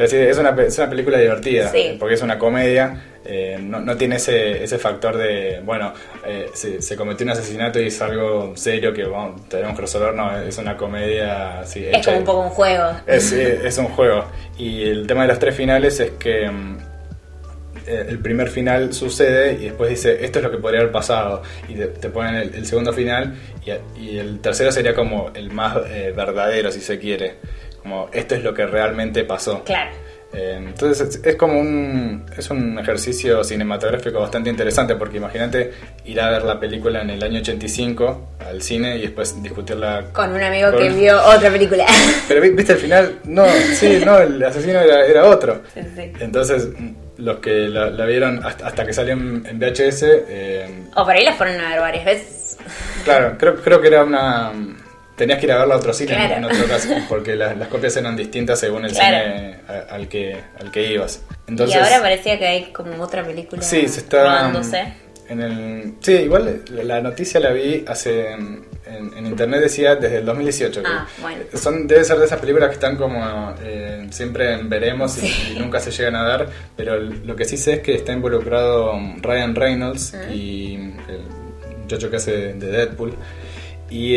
Pero 0.00 0.08
sí, 0.08 0.16
es 0.16 0.38
una, 0.38 0.48
es 0.62 0.78
una 0.78 0.88
película 0.88 1.18
divertida, 1.18 1.68
Sí. 1.68 1.78
eh, 1.78 1.96
porque 1.98 2.14
es 2.14 2.22
una 2.22 2.38
comedia. 2.38 3.02
eh, 3.22 3.58
no, 3.60 3.80
no 3.80 3.98
tiene 3.98 4.16
ese, 4.16 4.64
ese 4.64 4.78
factor 4.78 5.18
de, 5.18 5.60
bueno, 5.62 5.92
eh, 6.26 6.46
se, 6.54 6.80
se 6.80 6.96
cometió 6.96 7.24
un 7.26 7.32
asesinato 7.32 7.78
y 7.78 7.88
es 7.88 8.00
algo 8.00 8.56
serio 8.56 8.94
que 8.94 9.04
vamos, 9.04 9.46
tenemos 9.46 9.74
que 9.74 9.82
resolver. 9.82 10.14
No, 10.14 10.40
es 10.40 10.56
una 10.56 10.74
comedia 10.74 11.60
así. 11.60 11.84
Es 11.84 12.06
como 12.06 12.16
un 12.16 12.24
poco 12.24 12.40
un 12.44 12.48
juego. 12.48 12.84
Es, 13.06 13.30
es 13.32 13.76
un 13.76 13.88
juego. 13.88 14.24
Y 14.56 14.84
el 14.84 15.06
tema 15.06 15.22
de 15.22 15.28
los 15.28 15.38
tres 15.38 15.54
finales 15.54 16.00
es 16.00 16.12
que 16.12 16.48
mm, 16.50 16.78
el 17.86 18.18
primer 18.20 18.48
final 18.48 18.92
sucede 18.94 19.52
y 19.60 19.64
después 19.64 19.90
dice 19.90 20.24
esto 20.24 20.38
es 20.38 20.44
lo 20.44 20.50
que 20.50 20.56
podría 20.58 20.80
haber 20.80 20.92
pasado 20.92 21.42
y 21.68 21.74
te, 21.74 21.88
te 21.88 22.08
ponen 22.08 22.36
el, 22.36 22.54
el 22.54 22.64
segundo 22.66 22.92
final 22.94 23.34
y, 23.66 24.00
y 24.00 24.18
el 24.18 24.40
tercero 24.40 24.70
sería 24.72 24.94
como 24.94 25.30
el 25.34 25.50
más 25.50 25.76
eh, 25.88 26.12
verdadero 26.16 26.70
si 26.70 26.80
se 26.80 26.98
quiere 26.98 27.36
como 27.82 28.08
esto 28.12 28.34
es 28.34 28.44
lo 28.44 28.52
que 28.54 28.66
realmente 28.66 29.24
pasó 29.24 29.62
Claro. 29.64 29.90
Eh, 30.32 30.54
entonces 30.64 31.16
es, 31.16 31.26
es 31.26 31.34
como 31.34 31.58
un 31.58 32.24
es 32.36 32.48
un 32.50 32.78
ejercicio 32.78 33.42
cinematográfico 33.42 34.20
bastante 34.20 34.48
interesante 34.48 34.94
porque 34.94 35.16
imagínate 35.16 35.72
ir 36.04 36.20
a 36.20 36.30
ver 36.30 36.44
la 36.44 36.60
película 36.60 37.02
en 37.02 37.10
el 37.10 37.20
año 37.24 37.40
85 37.40 38.28
al 38.48 38.62
cine 38.62 38.96
y 38.96 39.00
después 39.02 39.42
discutirla 39.42 40.04
Con 40.12 40.32
un 40.32 40.40
amigo 40.40 40.70
con- 40.70 40.78
que 40.82 40.88
vio 40.90 41.20
otra 41.20 41.50
película. 41.50 41.84
pero 42.28 42.40
vi- 42.42 42.50
viste 42.50 42.74
al 42.74 42.78
final, 42.78 43.18
no, 43.24 43.44
sí, 43.74 44.00
no, 44.06 44.18
el 44.20 44.40
asesino 44.44 44.78
era, 44.78 45.04
era 45.04 45.24
otro. 45.24 45.62
Sí, 45.74 45.80
sí. 45.96 46.12
Entonces, 46.20 46.68
los 47.16 47.38
que 47.38 47.66
la, 47.68 47.90
la 47.90 48.06
vieron 48.06 48.44
hasta, 48.46 48.68
hasta 48.68 48.86
que 48.86 48.92
salió 48.92 49.14
en, 49.14 49.44
en 49.46 49.58
VHS, 49.58 50.02
eh, 50.04 50.84
O 50.94 51.04
por 51.04 51.12
ahí 51.16 51.24
la 51.24 51.32
fueron 51.32 51.60
a 51.60 51.70
ver 51.70 51.80
varias 51.80 52.04
veces. 52.04 52.56
claro, 53.02 53.34
creo, 53.36 53.56
creo 53.56 53.80
que 53.80 53.88
era 53.88 54.04
una... 54.04 54.52
Tenías 55.20 55.38
que 55.38 55.44
ir 55.44 55.52
a 55.52 55.58
verla 55.58 55.74
a 55.74 55.76
otro 55.76 55.92
cine 55.92 56.12
en- 56.12 56.18
Claro. 56.18 56.34
en 56.36 56.44
otro 56.46 56.66
caso, 56.66 56.88
porque 57.10 57.36
las, 57.36 57.54
las 57.58 57.68
copias 57.68 57.94
eran 57.98 58.16
distintas 58.16 58.58
según 58.58 58.86
el 58.86 58.92
Claro. 58.92 59.18
cine 59.36 59.56
a- 59.68 59.94
al 59.94 60.08
que, 60.08 60.34
al 60.58 60.70
que 60.70 60.92
ibas. 60.94 61.22
Entonces, 61.46 61.76
y 61.76 61.78
ahora 61.78 62.00
parecía 62.00 62.38
que 62.38 62.46
hay 62.46 62.72
como 62.72 63.02
otra 63.02 63.22
película 63.22 63.60
Sí, 63.60 63.86
se 63.86 64.00
está. 64.00 64.50
En 65.28 65.40
el, 65.42 65.94
sí, 66.00 66.12
igual 66.12 66.62
la, 66.70 67.02
noticia 67.02 67.38
la 67.38 67.50
vi 67.52 67.84
hace. 67.86 68.32
En, 68.32 68.64
en 69.16 69.26
internet 69.26 69.60
decía 69.60 69.94
desde 69.94 70.16
el 70.16 70.24
2018. 70.24 70.82
que 70.82 70.88
Ah, 70.88 71.06
bueno. 71.20 71.42
Son, 71.54 71.86
debe 71.86 72.02
ser 72.02 72.16
de 72.18 72.24
esas 72.24 72.40
películas 72.40 72.68
que 72.70 72.74
están 72.76 72.96
como 72.96 73.54
eh, 73.62 74.06
siempre 74.10 74.54
en 74.54 74.68
veremos 74.70 75.18
y- 75.22 75.28
Sí. 75.28 75.52
y, 75.54 75.58
nunca 75.60 75.78
se 75.80 75.90
llegan 75.92 76.16
a 76.16 76.24
dar. 76.24 76.48
Pero 76.76 76.98
lo 76.98 77.36
que 77.36 77.44
sí 77.44 77.56
sé 77.58 77.74
es 77.74 77.80
que 77.80 77.94
está 77.94 78.12
involucrado 78.12 78.98
Ryan 79.20 79.54
Reynolds 79.54 80.14
y 80.32 80.74
el 80.76 81.76
muchacho 81.82 82.08
que 82.10 82.16
hace 82.16 82.54
de 82.54 82.66
Deadpool. 82.68 83.14
Y 83.90 84.16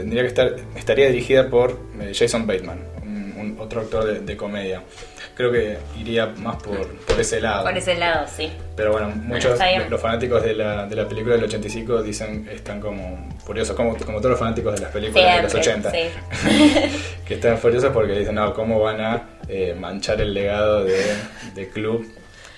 tendría 0.00 0.22
que 0.22 0.28
estar. 0.28 0.56
Estaría 0.76 1.06
dirigida 1.08 1.48
por 1.48 1.78
eh, 2.00 2.12
Jason 2.14 2.46
Bateman, 2.46 2.80
un, 3.02 3.34
un- 3.38 3.56
otro 3.60 3.80
actor 3.82 4.04
de, 4.04 4.20
de 4.20 4.36
comedia. 4.36 4.82
Creo 5.34 5.50
que 5.52 5.78
iría 5.98 6.26
más 6.26 6.56
por, 6.62 6.86
por 6.86 7.18
ese 7.18 7.40
lado. 7.40 7.64
Por 7.64 7.76
ese 7.76 7.94
lado, 7.94 8.26
sí. 8.36 8.50
Pero 8.76 8.92
bueno, 8.92 9.08
muchos 9.14 9.58
los 9.88 10.00
fanáticos 10.00 10.42
de 10.42 10.52
la, 10.54 10.86
de 10.86 10.96
la 10.96 11.08
película 11.08 11.34
del 11.36 11.44
85 11.44 12.02
dicen 12.02 12.46
están 12.52 12.78
como 12.80 13.28
furiosos, 13.44 13.74
como, 13.74 13.96
como 13.96 14.18
todos 14.18 14.32
los 14.32 14.38
fanáticos 14.38 14.74
de 14.74 14.80
las 14.80 14.90
películas 14.92 15.36
de 15.36 15.42
los 15.44 15.52
Siempre, 15.52 15.88
80, 15.88 15.90
sí. 15.92 16.90
que 17.26 17.34
están 17.34 17.56
furiosos 17.58 17.90
porque 17.92 18.18
dicen, 18.18 18.34
no, 18.34 18.52
¿cómo 18.52 18.80
van 18.80 19.00
a 19.00 19.28
eh, 19.48 19.74
manchar 19.78 20.20
el 20.20 20.34
legado 20.34 20.84
de, 20.84 21.02
de 21.54 21.68
Club? 21.70 22.06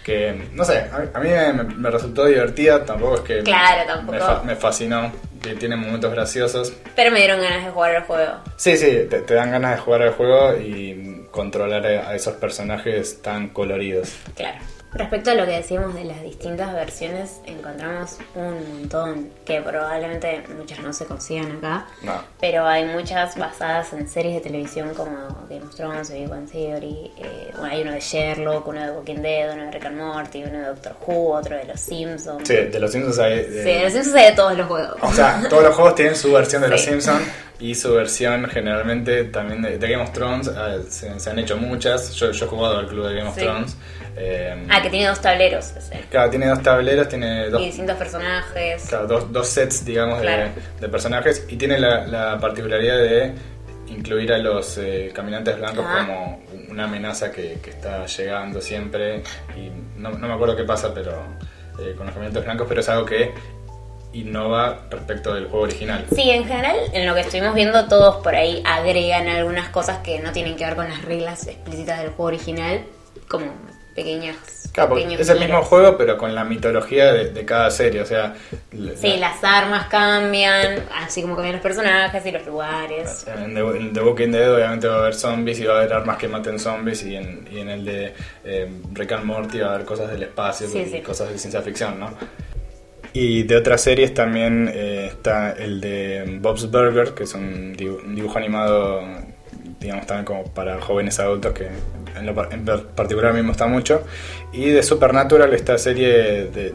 Que, 0.05 0.49
no 0.53 0.65
sé, 0.65 0.79
a, 0.79 1.17
a 1.17 1.21
mí 1.21 1.29
me, 1.31 1.53
me 1.65 1.91
resultó 1.91 2.25
divertida, 2.27 2.85
tampoco 2.85 3.15
es 3.17 3.21
que 3.21 3.39
Claro, 3.43 3.83
tampoco. 3.87 4.13
Me, 4.13 4.19
fa- 4.21 4.43
me 4.43 4.57
fascinó, 4.57 5.13
que 5.41 5.55
tiene 5.55 5.77
momentos 5.77 6.11
graciosos. 6.13 6.73
Pero 6.97 7.11
me 7.13 7.19
dieron 7.21 7.41
ganas 7.41 7.65
de 7.65 7.71
jugar 7.71 7.95
al 7.97 8.03
juego. 8.05 8.33
Sí, 8.57 8.77
sí, 8.77 9.07
te, 9.09 9.21
te 9.21 9.35
dan 9.35 9.51
ganas 9.53 9.77
de 9.77 9.83
jugar 9.83 10.03
al 10.03 10.11
juego 10.13 10.57
y 10.57 11.27
controlar 11.31 11.87
a 11.87 12.15
esos 12.17 12.35
personajes 12.35 13.23
tan 13.23 13.49
coloridos. 13.51 14.13
Claro. 14.35 14.59
Respecto 14.95 15.31
a 15.31 15.35
lo 15.35 15.47
que 15.47 15.53
decíamos 15.53 15.95
de 15.95 16.05
las 16.05 16.23
distintas 16.23 16.73
versiones, 16.75 17.41
encontramos 17.47 18.19
un 18.35 18.79
montón 18.81 19.31
que 19.45 19.61
probablemente 19.63 20.43
muchas 20.57 20.81
no 20.81 20.93
se 20.93 21.07
consigan 21.07 21.51
acá. 21.59 21.87
No. 22.03 22.23
Pero 22.41 22.67
hay 22.67 22.85
muchas 22.85 23.37
basadas 23.39 23.93
en 23.95 24.07
series 24.07 24.35
de 24.35 24.41
televisión 24.43 24.93
como 24.95 25.13
Game 25.49 25.63
of 25.63 25.75
Thrones, 25.75 26.11
Big 26.13 26.29
Bang 26.29 26.47
Theory. 26.51 27.11
eh, 27.17 27.51
bueno, 27.57 27.73
hay 27.73 27.83
uno 27.83 27.93
de 27.93 28.01
Sherlock, 28.01 28.67
uno 28.69 28.83
de 28.85 28.91
Walking 28.93 29.23
Dead, 29.23 29.53
uno 29.55 29.65
de 29.65 29.71
Rick 29.71 29.87
and 29.87 29.97
Morty, 29.99 30.45
uno 30.45 30.59
de 30.59 30.65
Doctor 30.67 30.97
Who, 31.07 31.33
otro 31.37 31.57
de 31.57 31.65
Los 31.65 31.81
Simpsons. 31.81 32.47
Sí, 32.47 32.55
de 32.55 32.79
los 32.81 32.93
Simpsons 32.93 33.19
hay... 33.19 33.45
Sí, 33.45 33.51
de- 33.51 33.63
de 33.65 33.83
Los 33.85 33.93
Simpsons 33.95 34.17
hay 34.17 34.25
de 34.31 34.37
todos 34.37 34.57
los 34.59 34.67
juegos. 34.67 34.97
O 35.01 35.13
sea, 35.13 35.43
todos 35.49 35.63
los 35.63 35.75
juegos 35.75 35.95
tienen 35.95 36.17
su 36.17 36.33
versión 36.33 36.61
de 36.63 36.69
Los. 36.69 36.83
Simpsons 36.83 37.23
y 37.61 37.75
su 37.75 37.95
versión 37.95 38.45
generalmente 38.51 39.25
también 39.25 39.63
de, 39.63 39.79
de 39.79 39.89
Game 39.89 40.03
of 40.03 40.13
Thrones. 40.13 40.49
ah, 40.49 40.77
se, 40.89 41.19
se 41.19 41.31
han 41.31 41.39
hecho 41.39 41.57
muchas. 41.57 42.13
Yo, 42.15 42.31
yo 42.33 42.45
he 42.45 42.49
jugado 42.49 42.79
al 42.79 42.87
club 42.89 43.07
de 43.09 43.15
Game 43.15 43.29
of 43.31 43.35
Sí. 43.37 43.41
Thrones. 43.41 43.77
Eh, 44.15 44.67
Ah, 44.69 44.82
que 44.83 44.91
tiene 44.91 45.07
dos 45.07 45.21
tableros 45.21 45.71
ese. 45.77 46.01
Claro, 46.11 46.31
tiene 46.31 46.47
dos 46.49 46.63
tableros, 46.63 47.09
tiene 47.09 47.49
dos, 47.51 47.61
Y 47.63 47.67
distintos 47.67 47.97
personajes. 47.97 48.87
claro, 48.89 49.07
dos, 49.07 49.33
dos 49.33 49.49
sets, 49.49 49.85
digamos, 49.85 50.21
de- 50.21 50.89
personajes 50.89 51.47
y 51.49 51.57
tiene 51.57 51.79
la, 51.79 52.07
la 52.07 52.39
particularidad 52.39 52.99
de 52.99 53.33
incluir 53.89 54.33
a 54.33 54.39
los 54.39 54.79
eh, 54.79 55.11
caminantes 55.15 55.57
blancos 55.59 55.85
Ah. 55.87 56.05
como 56.07 56.43
una 56.71 56.85
amenaza 56.85 57.31
que, 57.31 57.59
que 57.63 57.71
está 57.71 58.07
llegando 58.07 58.61
siempre 58.61 59.23
y 59.57 59.71
no, 59.99 60.11
no 60.11 60.29
me 60.29 60.33
acuerdo 60.35 60.57
qué 60.57 60.65
pasa, 60.65 60.93
pero 60.95 61.13
eh, 61.79 61.95
con 61.97 62.07
los 62.07 62.15
caminantes 62.15 62.43
blancos, 62.45 62.67
pero 62.69 62.81
es 62.81 62.89
algo 62.89 63.05
que 63.05 63.33
innova 64.15 64.87
respecto 64.91 65.35
del 65.35 65.45
juego 65.47 65.65
original. 65.65 66.05
Sí, 66.15 66.31
en 66.31 66.45
general, 66.47 66.77
en 66.93 67.07
lo 67.07 67.15
que 67.15 67.23
estuvimos 67.23 67.55
viendo, 67.55 67.87
todos 67.89 68.17
por 68.23 68.35
ahí 68.35 68.63
agregan 68.67 69.27
algunas 69.29 69.69
cosas 69.71 69.99
que 69.99 70.21
no 70.21 70.33
tienen 70.33 70.57
que 70.57 70.65
ver 70.67 70.77
con 70.77 70.89
las 70.89 71.03
reglas 71.05 71.47
explícitas 71.47 71.99
del 72.01 72.09
juego 72.09 72.25
original, 72.25 72.85
como 73.29 73.47
pequeñas. 73.95 74.37
Claro, 74.73 74.97
es 74.97 75.29
el 75.29 75.39
mismo 75.39 75.61
juego, 75.63 75.99
pero 75.99 76.17
con 76.17 76.35
la 76.35 76.45
mitología 76.45 77.13
de, 77.13 77.29
de 77.31 77.45
cada 77.45 77.71
serie, 77.71 78.01
o 78.01 78.07
sea... 78.07 78.35
la- 78.73 78.97
Sí, 78.97 79.19
las 79.19 79.45
armas 79.45 79.87
cambian, 79.89 80.83
así 80.97 81.21
como 81.21 81.35
cambian 81.35 81.57
los 81.57 81.63
personajes 81.63 82.25
y 82.25 82.31
los 82.33 82.47
lugares. 82.47 83.27
En 83.27 83.55
The, 83.55 83.61
en 83.61 83.93
The 83.93 84.01
Walking 84.01 84.31
Dead 84.31 84.55
obviamente 84.55 84.89
va 84.89 84.95
a 84.95 84.99
haber 85.01 85.15
zombies 85.15 85.61
y 85.61 85.65
va 85.67 85.75
a 85.75 85.79
haber 85.81 85.93
armas 85.93 86.17
que 86.17 86.27
maten 86.27 86.59
zombies 86.59 87.03
y 87.05 87.17
en, 87.17 87.47
y 87.53 87.59
en 87.61 87.69
el 87.69 87.85
de 87.85 88.15
eh, 88.45 88.71
Rick 88.95 89.13
and 89.13 89.25
Morty 89.27 89.59
va 89.61 89.73
a 89.73 89.75
haber 89.75 89.85
cosas 89.85 90.11
del 90.11 90.23
espacio 90.23 90.67
Sí, 90.69 90.79
y 90.79 90.87
sí. 90.87 91.01
cosas 91.03 91.29
de 91.31 91.39
ciencia 91.39 91.61
ficción, 91.61 92.01
¿no? 92.01 92.11
Y 93.13 93.43
de 93.43 93.57
otras 93.57 93.83
series 93.83 94.15
también 94.15 94.71
eh, 94.73 95.09
está 95.09 95.53
el 95.53 95.83
de 95.83 96.39
Bob's 96.41 96.71
Burger, 96.71 97.13
que 97.13 97.25
es 97.25 97.35
un 97.35 97.75
dibujo 97.75 98.39
animado, 98.39 99.03
digamos, 99.83 100.07
también 100.07 100.25
como 100.25 100.45
para 100.45 100.81
jóvenes 100.81 101.19
adultos, 101.19 101.53
que 101.53 101.67
en, 102.19 102.27
lo 102.27 102.51
en 102.53 102.65
par- 102.65 102.83
particular 102.95 103.33
a 103.33 103.35
mí 103.35 103.43
me 103.43 103.49
gusta 103.49 103.67
mucho. 103.67 104.03
Y 104.53 104.67
de 104.71 104.83
Supernatural, 104.83 105.53
esta 105.53 105.77
serie 105.79 106.45
de... 106.47 106.73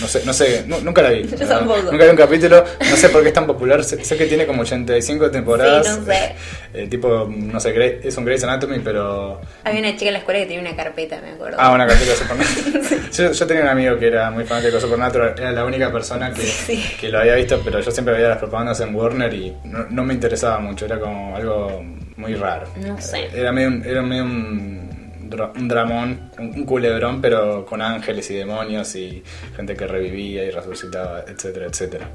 No 0.00 0.08
sé, 0.08 0.22
no 0.24 0.32
sé, 0.32 0.64
nu- 0.66 0.80
nunca 0.80 1.02
la 1.02 1.10
vi. 1.10 1.22
Yo 1.38 1.46
tampoco. 1.46 1.92
Nunca 1.92 2.04
vi 2.04 2.10
un 2.10 2.16
capítulo, 2.16 2.64
no 2.80 2.96
sé 2.96 3.10
por 3.10 3.22
qué 3.22 3.28
es 3.28 3.34
tan 3.34 3.46
popular. 3.46 3.84
Sé, 3.84 4.02
sé 4.02 4.16
que 4.16 4.24
tiene 4.26 4.44
como 4.46 4.62
85 4.62 5.30
temporadas. 5.30 5.86
Sí, 5.86 6.00
no 6.00 6.06
sé. 6.06 6.34
Eh, 6.76 6.88
tipo, 6.88 7.28
no 7.30 7.60
sé, 7.60 8.00
es 8.02 8.16
un 8.16 8.24
Grey's 8.24 8.42
Anatomy, 8.42 8.80
pero. 8.80 9.40
Había 9.62 9.78
una 9.78 9.92
chica 9.92 10.06
en 10.06 10.14
la 10.14 10.18
escuela 10.18 10.40
que 10.40 10.46
tenía 10.46 10.60
una 10.60 10.74
carpeta, 10.74 11.20
me 11.22 11.30
acuerdo. 11.32 11.56
Ah, 11.60 11.70
una 11.72 11.86
carpeta 11.86 12.10
de 12.10 12.16
Supernatural. 12.16 13.10
yo, 13.12 13.30
yo 13.32 13.46
tenía 13.46 13.62
un 13.62 13.68
amigo 13.68 13.96
que 13.96 14.06
era 14.08 14.28
muy 14.32 14.42
fanático 14.42 14.74
de 14.74 14.80
Supernatural, 14.80 15.34
era 15.38 15.52
la 15.52 15.64
única 15.64 15.92
persona 15.92 16.32
que, 16.34 16.42
Sí. 16.42 16.82
que 17.00 17.10
lo 17.10 17.20
había 17.20 17.36
visto, 17.36 17.60
pero 17.64 17.78
yo 17.78 17.92
siempre 17.92 18.14
veía 18.14 18.26
las 18.30 18.38
propagandas 18.38 18.80
en 18.80 18.92
Warner 18.92 19.32
y 19.32 19.54
no, 19.64 19.86
no 19.90 20.02
me 20.02 20.14
interesaba 20.14 20.58
mucho, 20.58 20.86
era 20.86 20.98
como 20.98 21.36
algo 21.36 21.84
muy 22.16 22.34
raro. 22.34 22.66
No 22.76 23.00
sé. 23.00 23.28
Era 23.34 23.52
medio, 23.52 23.84
era 23.84 24.02
medio 24.02 24.24
un, 24.24 25.28
un 25.56 25.68
dramón, 25.68 26.30
un, 26.38 26.46
un 26.54 26.64
culebrón, 26.64 27.20
pero 27.20 27.64
con 27.66 27.82
ángeles 27.82 28.30
y 28.30 28.34
demonios 28.36 28.94
y 28.96 29.22
gente 29.56 29.74
que 29.76 29.86
revivía 29.86 30.44
y 30.44 30.50
resucitaba, 30.50 31.24
etcétera, 31.26 31.66
etcétera. 31.66 32.08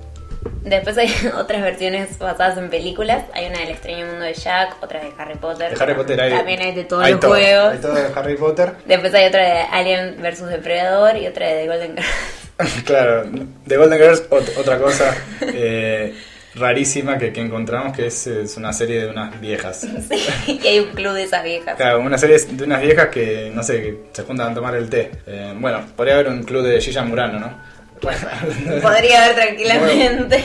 Después 0.63 0.97
hay 0.97 1.09
otras 1.37 1.61
versiones 1.61 2.17
basadas 2.17 2.57
en 2.57 2.69
películas. 2.69 3.25
Hay 3.33 3.47
una 3.47 3.59
del 3.59 3.69
extraño 3.71 4.05
mundo 4.05 4.21
de 4.21 4.33
Jack, 4.33 4.77
otra 4.81 5.01
de 5.01 5.11
Harry 5.17 5.35
Potter. 5.35 5.75
De 5.77 5.83
Harry 5.83 5.93
Potter 5.95 6.21
hay. 6.21 6.31
También 6.31 6.61
hay 6.61 6.73
de 6.73 6.83
todos 6.85 7.03
hay 7.03 7.11
los 7.11 7.19
todo, 7.19 7.31
juegos. 7.31 7.73
Hay 7.73 7.79
todo 7.79 7.93
de 7.95 8.07
Harry 8.15 8.37
Potter. 8.37 8.71
Después 8.85 9.13
hay 9.13 9.27
otra 9.27 9.41
de 9.43 9.61
Alien 9.71 10.15
vs 10.21 10.45
Depredador 10.49 11.17
y 11.17 11.27
otra 11.27 11.47
de 11.47 11.55
The 11.63 11.67
Golden 11.67 11.91
Girls. 11.97 12.83
claro, 12.85 13.23
The 13.67 13.77
Golden 13.77 13.99
Girls, 13.99 14.29
ot- 14.29 14.57
otra 14.57 14.77
cosa 14.77 15.13
eh, 15.41 16.13
rarísima 16.55 17.17
que, 17.17 17.31
que 17.31 17.41
encontramos 17.41 17.95
que 17.95 18.07
es, 18.07 18.25
es 18.27 18.57
una 18.57 18.73
serie 18.73 19.01
de 19.01 19.09
unas 19.09 19.39
viejas. 19.39 19.85
Sí, 20.45 20.59
y 20.63 20.67
hay 20.67 20.79
un 20.79 20.89
club 20.91 21.13
de 21.13 21.23
esas 21.23 21.43
viejas. 21.43 21.75
Claro, 21.75 21.99
una 22.01 22.17
serie 22.17 22.37
de 22.39 22.63
unas 22.63 22.81
viejas 22.81 23.07
que, 23.09 23.51
no 23.53 23.61
sé, 23.63 23.81
que 23.81 23.97
se 24.13 24.23
juntan 24.23 24.51
a 24.51 24.55
tomar 24.55 24.75
el 24.75 24.89
té. 24.89 25.11
Eh, 25.27 25.53
bueno, 25.57 25.85
podría 25.95 26.15
haber 26.15 26.27
un 26.29 26.43
club 26.43 26.63
de 26.63 26.81
Gilla 26.81 27.03
Murano, 27.03 27.39
¿no? 27.39 27.69
Bueno, 28.01 28.19
podría 28.81 29.25
haber 29.25 29.35
tranquilamente. 29.35 30.43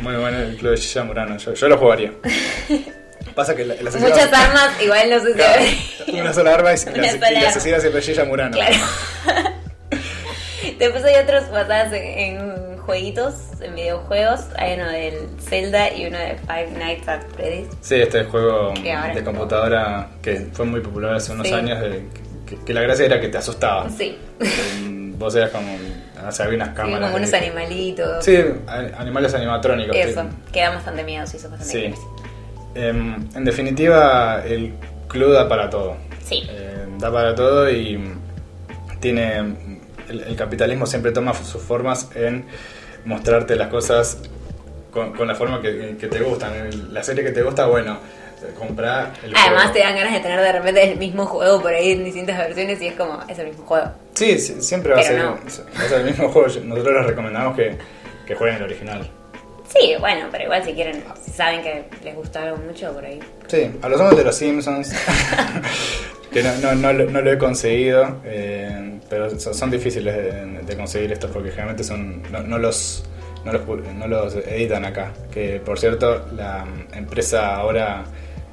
Muy 0.00 0.16
bueno 0.16 0.38
el 0.38 0.56
club 0.56 0.72
de 0.72 0.76
Gilla 0.78 1.04
Murano, 1.04 1.36
yo, 1.38 1.54
yo 1.54 1.68
lo 1.68 1.78
jugaría. 1.78 2.12
Pasa 3.34 3.54
que 3.56 3.64
la, 3.64 3.74
la 3.74 3.90
asesina- 3.90 4.08
Muchas 4.10 4.32
armas, 4.32 4.70
igual 4.82 5.10
no 5.10 5.18
sé 5.20 5.26
si 5.26 5.34
Claro, 5.34 5.62
una 6.20 6.32
sola 6.32 6.54
arma 6.54 6.70
y, 6.72 6.76
la, 6.98 7.30
y 7.32 7.34
la 7.42 7.48
asesina 7.48 7.80
siempre 7.80 8.00
Gilla 8.00 8.24
Murano. 8.24 8.52
Claro. 8.56 8.76
Después 10.78 11.04
hay 11.04 11.22
otros 11.22 11.50
basados 11.50 11.92
en, 11.92 12.02
en 12.18 12.63
jueguitos, 12.84 13.34
en 13.60 13.74
videojuegos. 13.74 14.40
Hay 14.56 14.74
uno 14.74 14.88
del 14.90 15.28
Zelda 15.40 15.92
y 15.92 16.06
uno 16.06 16.18
de 16.18 16.36
Five 16.46 16.70
Nights 16.78 17.08
at 17.08 17.22
Freddy's. 17.34 17.68
Sí, 17.80 17.96
este 17.96 18.24
juego 18.24 18.74
Que 18.74 18.94
de 19.14 19.24
computadora 19.24 20.10
que 20.22 20.48
fue 20.52 20.64
muy 20.66 20.80
popular 20.80 21.14
hace 21.14 21.32
unos 21.32 21.46
Sí. 21.48 21.54
años, 21.54 21.80
de- 21.80 22.04
que, 22.46 22.56
que 22.64 22.74
la 22.74 22.82
gracia 22.82 23.06
era 23.06 23.20
que 23.20 23.28
te 23.28 23.38
asustaba. 23.38 23.88
Sí. 23.90 24.16
Vos 25.18 25.34
eras 25.36 25.50
como, 25.50 25.72
o 26.26 26.32
sea, 26.32 26.44
había 26.46 26.56
unas 26.56 26.68
Sí, 26.70 26.74
cámaras. 26.74 27.00
como 27.10 27.16
unos 27.16 27.32
animalitos. 27.32 28.24
Sí, 28.24 28.36
animales 28.98 29.32
animatrónicos. 29.34 29.96
Eso, 29.96 30.22
sí. 30.22 30.28
que 30.52 30.60
da 30.60 30.70
bastante 30.70 31.04
miedo, 31.04 31.26
sí, 31.26 31.36
bastante 31.38 31.64
Sí. 31.64 31.78
creepy. 31.80 31.98
Em, 32.74 33.28
en 33.36 33.44
definitiva, 33.44 34.42
el 34.44 34.74
club 35.08 35.32
da 35.32 35.48
para 35.48 35.70
todo. 35.70 35.96
Sí. 36.22 36.42
Eh, 36.50 36.84
da 36.98 37.12
para 37.12 37.34
todo 37.34 37.70
y 37.70 37.98
tiene. 39.00 39.38
El, 40.08 40.20
el 40.20 40.36
capitalismo 40.36 40.84
siempre 40.84 41.12
toma 41.12 41.32
sus 41.32 41.62
formas 41.62 42.10
en 42.14 42.44
mostrarte 43.04 43.56
las 43.56 43.68
cosas 43.68 44.18
con, 44.90 45.12
con 45.12 45.26
la 45.28 45.34
forma 45.34 45.60
que, 45.60 45.96
que 45.98 46.06
te 46.08 46.20
gustan. 46.20 46.92
La 46.92 47.02
serie 47.02 47.24
que 47.24 47.30
te 47.32 47.42
gusta, 47.42 47.66
bueno, 47.66 47.98
comprar 48.58 49.12
el 49.24 49.34
Además 49.34 49.62
juego. 49.64 49.72
te 49.72 49.78
dan 49.80 49.96
ganas 49.96 50.12
de 50.12 50.20
tener 50.20 50.40
de 50.40 50.52
repente 50.52 50.92
el 50.92 50.98
mismo 50.98 51.26
juego 51.26 51.62
por 51.62 51.72
ahí 51.72 51.92
en 51.92 52.04
distintas 52.04 52.38
versiones 52.38 52.80
y 52.82 52.88
es 52.88 52.94
como, 52.94 53.20
es 53.28 53.38
el 53.38 53.48
mismo 53.48 53.64
juego. 53.66 53.86
Sí, 54.14 54.38
sí, 54.38 54.60
siempre 54.60 54.92
va 54.92 55.00
a, 55.00 55.02
ser, 55.02 55.18
no. 55.18 55.32
va 55.32 55.84
a 55.84 55.88
ser 55.88 56.00
el 56.00 56.06
mismo 56.06 56.28
juego. 56.28 56.48
Nosotros 56.64 56.94
les 56.94 57.06
recomendamos 57.06 57.56
que, 57.56 57.76
que 58.26 58.34
jueguen 58.34 58.58
el 58.58 58.64
original. 58.64 59.08
Sí, 59.68 59.94
bueno, 59.98 60.28
pero 60.30 60.44
igual 60.44 60.62
si 60.62 60.72
quieren, 60.72 61.02
si 61.24 61.30
saben 61.32 61.62
que 61.62 61.84
les 62.04 62.14
gusta 62.14 62.42
algo 62.42 62.58
mucho 62.58 62.92
por 62.92 63.04
ahí. 63.04 63.18
Sí, 63.48 63.70
a 63.82 63.88
los 63.88 64.00
ojos 64.00 64.16
de 64.16 64.24
los 64.24 64.36
Simpsons, 64.36 64.94
que 66.32 66.42
no, 66.42 66.54
no, 66.58 66.74
no, 66.74 66.92
lo, 66.92 67.10
no 67.10 67.20
lo 67.20 67.32
he 67.32 67.38
conseguido, 67.38 68.20
eh, 68.24 68.98
pero 69.08 69.30
son, 69.38 69.54
son 69.54 69.70
difíciles 69.70 70.14
de, 70.16 70.62
de 70.62 70.76
conseguir 70.76 71.12
estos 71.12 71.30
porque 71.30 71.50
generalmente 71.50 71.84
son 71.84 72.22
no, 72.30 72.58
los, 72.58 73.04
no, 73.44 73.52
los, 73.52 73.64
no 73.94 74.06
los 74.08 74.34
editan 74.36 74.84
acá. 74.84 75.12
Que 75.30 75.60
por 75.60 75.78
cierto, 75.78 76.26
la 76.34 76.64
mm, 76.64 76.94
empresa 76.94 77.54
ahora 77.56 78.04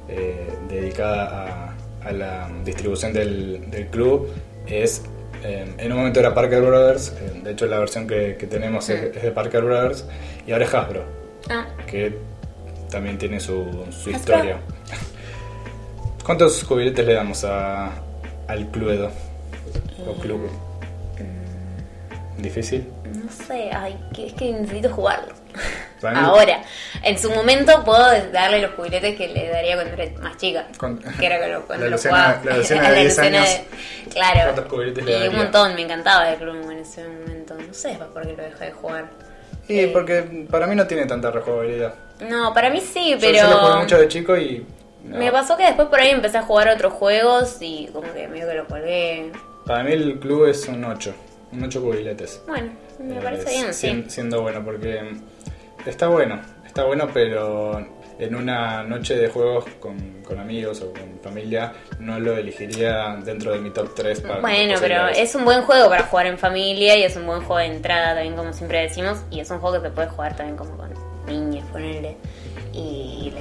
eh, 0.08 0.48
dedicada 0.68 1.74
a, 2.02 2.08
a 2.08 2.12
la 2.12 2.50
distribución 2.64 3.12
del, 3.12 3.70
del 3.70 3.86
club 3.88 4.28
es... 4.66 5.02
eh, 5.44 5.64
en 5.78 5.90
un 5.92 5.98
momento 5.98 6.20
era 6.20 6.32
Parker 6.34 6.60
Brothers, 6.62 7.12
de 7.42 7.50
hecho 7.50 7.66
la 7.66 7.78
versión 7.78 8.06
que, 8.06 8.36
que 8.38 8.46
tenemos 8.46 8.88
es, 8.90 9.16
es 9.16 9.22
de 9.22 9.30
Parker 9.32 9.62
Brothers, 9.64 10.04
y 10.46 10.52
ahora 10.52 10.64
es 10.64 10.74
Hasbro 10.74 11.04
Ah, 11.50 11.66
que 11.86 12.16
también 12.90 13.18
tiene 13.18 13.40
su, 13.40 13.84
su 13.90 14.10
historia. 14.10 14.58
¿Cuántos 16.24 16.62
jubiletes 16.64 17.04
le 17.06 17.14
damos 17.14 17.44
a, 17.44 17.90
al 18.48 18.66
Cluedo? 18.70 19.10
O 20.06 20.14
club. 20.14 20.50
¿Difícil? 22.38 22.88
no 23.24 23.30
sé, 23.30 23.70
ay, 23.72 23.96
que, 24.14 24.26
es 24.26 24.32
que 24.32 24.52
necesito 24.52 24.90
jugarlo. 24.90 25.32
Ahora, 26.02 26.62
en 27.04 27.16
su 27.18 27.30
momento 27.30 27.84
puedo 27.84 28.02
darle 28.32 28.60
los 28.62 28.72
juguetes 28.72 29.16
que 29.16 29.28
le 29.28 29.48
daría 29.48 29.76
cuando 29.76 29.92
era 29.94 30.20
más 30.20 30.36
chica. 30.38 30.66
Con- 30.76 30.98
que 30.98 31.26
era 31.26 31.38
cuando, 31.38 31.62
cuando 31.66 31.84
la 31.84 31.90
lo 31.92 31.98
jugaba. 31.98 32.40
la 32.44 32.56
Luciana 32.56 32.88
A 32.88 32.90
de 32.90 32.96
la 32.96 33.02
10 33.02 33.16
Luciana 33.16 33.38
años. 33.42 33.50
de- 33.50 34.10
Claro. 34.10 34.64
¿Cuántos 34.68 35.04
le 35.04 35.12
daría? 35.12 35.30
un 35.30 35.36
montón, 35.36 35.74
me 35.76 35.82
encantaba 35.82 36.30
el 36.30 36.38
club 36.38 36.70
en 36.70 36.78
ese 36.78 37.04
momento. 37.06 37.54
No 37.54 37.74
sé 37.74 37.98
por 38.12 38.22
qué 38.26 38.32
lo 38.36 38.42
dejé 38.42 38.64
de 38.66 38.72
jugar. 38.72 39.04
Sí, 39.68 39.80
Eh, 39.80 39.90
porque 39.92 40.46
para 40.50 40.66
mí 40.66 40.74
no 40.74 40.86
tiene 40.86 41.06
tanta 41.06 41.30
rejugabilidad. 41.30 41.94
No, 42.28 42.52
para 42.52 42.70
mí 42.70 42.80
sí, 42.80 43.10
Yo- 43.12 43.18
pero... 43.20 43.38
Yo, 43.38 43.50
lo 43.50 43.56
jugué 43.58 43.76
mucho 43.82 43.98
de 43.98 44.08
chico 44.08 44.36
y... 44.36 44.66
no. 45.04 45.18
Me 45.18 45.30
pasó 45.32 45.56
que 45.56 45.64
después 45.64 45.88
por 45.88 46.00
ahí 46.00 46.10
empecé 46.10 46.38
a 46.38 46.42
jugar 46.42 46.68
otros 46.68 46.92
juegos 46.92 47.56
y 47.60 47.88
como 47.92 48.12
que 48.12 48.28
medio 48.28 48.48
que 48.48 48.54
lo 48.54 48.66
colgué. 48.66 49.32
Para 49.66 49.84
mí 49.84 49.92
el 49.92 50.18
club 50.18 50.46
es 50.46 50.66
un 50.68 50.84
8. 50.84 51.14
Un 51.52 51.64
8 51.64 51.80
jubiletes. 51.80 52.42
Bueno, 52.46 52.72
me 52.98 53.16
Eh, 53.18 53.20
parece 53.22 53.50
bien, 53.50 53.74
sí. 53.74 54.04
Siendo 54.08 54.42
bueno, 54.42 54.64
porque 54.64 55.00
está 55.86 56.08
bueno, 56.08 56.40
está 56.66 56.84
bueno, 56.84 57.08
pero 57.12 57.84
en 58.18 58.34
una 58.34 58.82
noche 58.84 59.16
de 59.16 59.28
juegos 59.28 59.64
con, 59.80 60.22
con 60.22 60.38
amigos 60.38 60.80
o 60.82 60.92
con 60.92 61.18
familia 61.22 61.72
no 61.98 62.20
lo 62.20 62.36
elegiría 62.36 63.16
dentro 63.24 63.52
de 63.52 63.58
mi 63.58 63.70
top 63.70 63.94
3 63.94 64.20
para 64.20 64.40
Bueno, 64.40 64.74
pero 64.80 65.08
es 65.08 65.34
un 65.34 65.44
buen 65.44 65.62
juego 65.62 65.88
para 65.88 66.04
jugar 66.04 66.26
en 66.26 66.38
familia 66.38 66.96
y 66.96 67.02
es 67.02 67.16
un 67.16 67.26
buen 67.26 67.40
juego 67.40 67.58
de 67.58 67.66
entrada 67.66 68.14
también, 68.14 68.36
como 68.36 68.52
siempre 68.52 68.80
decimos. 68.82 69.18
Y 69.30 69.40
es 69.40 69.50
un 69.50 69.58
juego 69.58 69.80
que 69.82 69.88
se 69.88 69.94
puede 69.94 70.08
jugar 70.08 70.36
también 70.36 70.56
como 70.56 70.76
con 70.76 70.90
niños, 71.26 71.64
ponerle. 71.72 72.16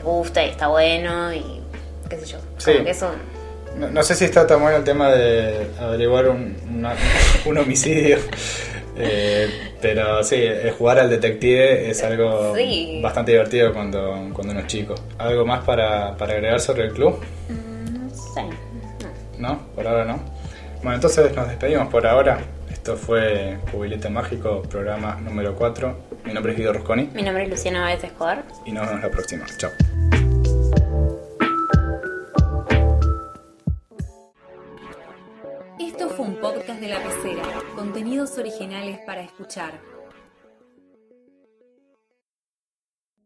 Les 0.02 0.04
gusta 0.04 0.44
y 0.44 0.50
está 0.50 0.68
bueno 0.68 1.32
y 1.32 1.62
qué 2.10 2.18
sé 2.18 2.26
yo. 2.26 2.38
Sí. 2.58 2.72
Como 2.74 2.86
que 2.86 2.92
es 2.92 3.02
un... 3.04 3.80
No, 3.80 3.88
no 3.90 4.04
sé 4.04 4.16
si 4.16 4.26
está 4.26 4.46
tan 4.48 4.60
bueno 4.62 4.78
el 4.78 4.84
tema 4.84 5.10
de 5.12 5.68
averiguar 5.80 6.28
un, 6.30 6.56
una- 6.76 6.96
un 7.46 7.58
homicidio. 7.60 8.18
eh, 8.98 9.48
pero 9.82 10.24
sí, 10.24 10.36
el 10.36 10.72
jugar 10.72 11.00
al 11.00 11.10
detective 11.10 11.90
es 11.90 12.04
algo 12.04 12.56
Sí. 12.56 13.00
bastante 13.02 13.32
divertido 13.32 13.72
cuando, 13.74 14.30
cuando 14.34 14.52
uno 14.54 14.60
es 14.62 14.68
chico. 14.68 14.96
¿Algo 15.20 15.46
más 15.46 15.64
para, 15.64 16.18
para 16.18 16.34
agregar 16.34 16.60
sobre 16.60 16.86
el 16.86 16.94
club? 16.94 17.20
No 17.50 18.10
sé. 18.10 18.42
no. 19.40 19.50
¿No? 19.50 19.60
Por 19.76 19.88
ahora 19.88 20.04
no. 20.06 20.20
Bueno, 20.78 20.96
entonces 20.96 21.34
nos 21.36 21.48
despedimos 21.48 21.88
por 21.90 22.06
ahora. 22.08 22.40
Esto 22.72 22.98
fue 22.98 23.58
Jubilete 23.72 24.10
Mágico, 24.10 24.64
programa 24.64 25.16
número 25.22 25.56
4. 25.56 25.96
Mi 26.26 26.34
nombre 26.34 26.54
es 26.54 26.58
Guido 26.58 26.74
Rusconi 26.74 27.10
Mi 27.14 27.24
nombre 27.24 27.44
es 27.44 27.50
Luciana 27.50 27.82
Báez 27.82 28.04
Escobar. 28.04 28.44
y 28.66 28.72
nos 28.72 28.88
vemos 28.88 29.02
la 29.04 29.10
próxima. 29.10 29.46
Chao. 29.58 29.72
Esto 35.80 36.10
fue 36.10 36.26
un 36.26 36.36
podcast 36.36 36.80
de 36.80 36.88
la 36.90 37.02
pecera. 37.02 37.44
Contenidos 37.76 38.38
originales 38.38 39.00
para 39.06 39.22
escuchar 39.22 39.80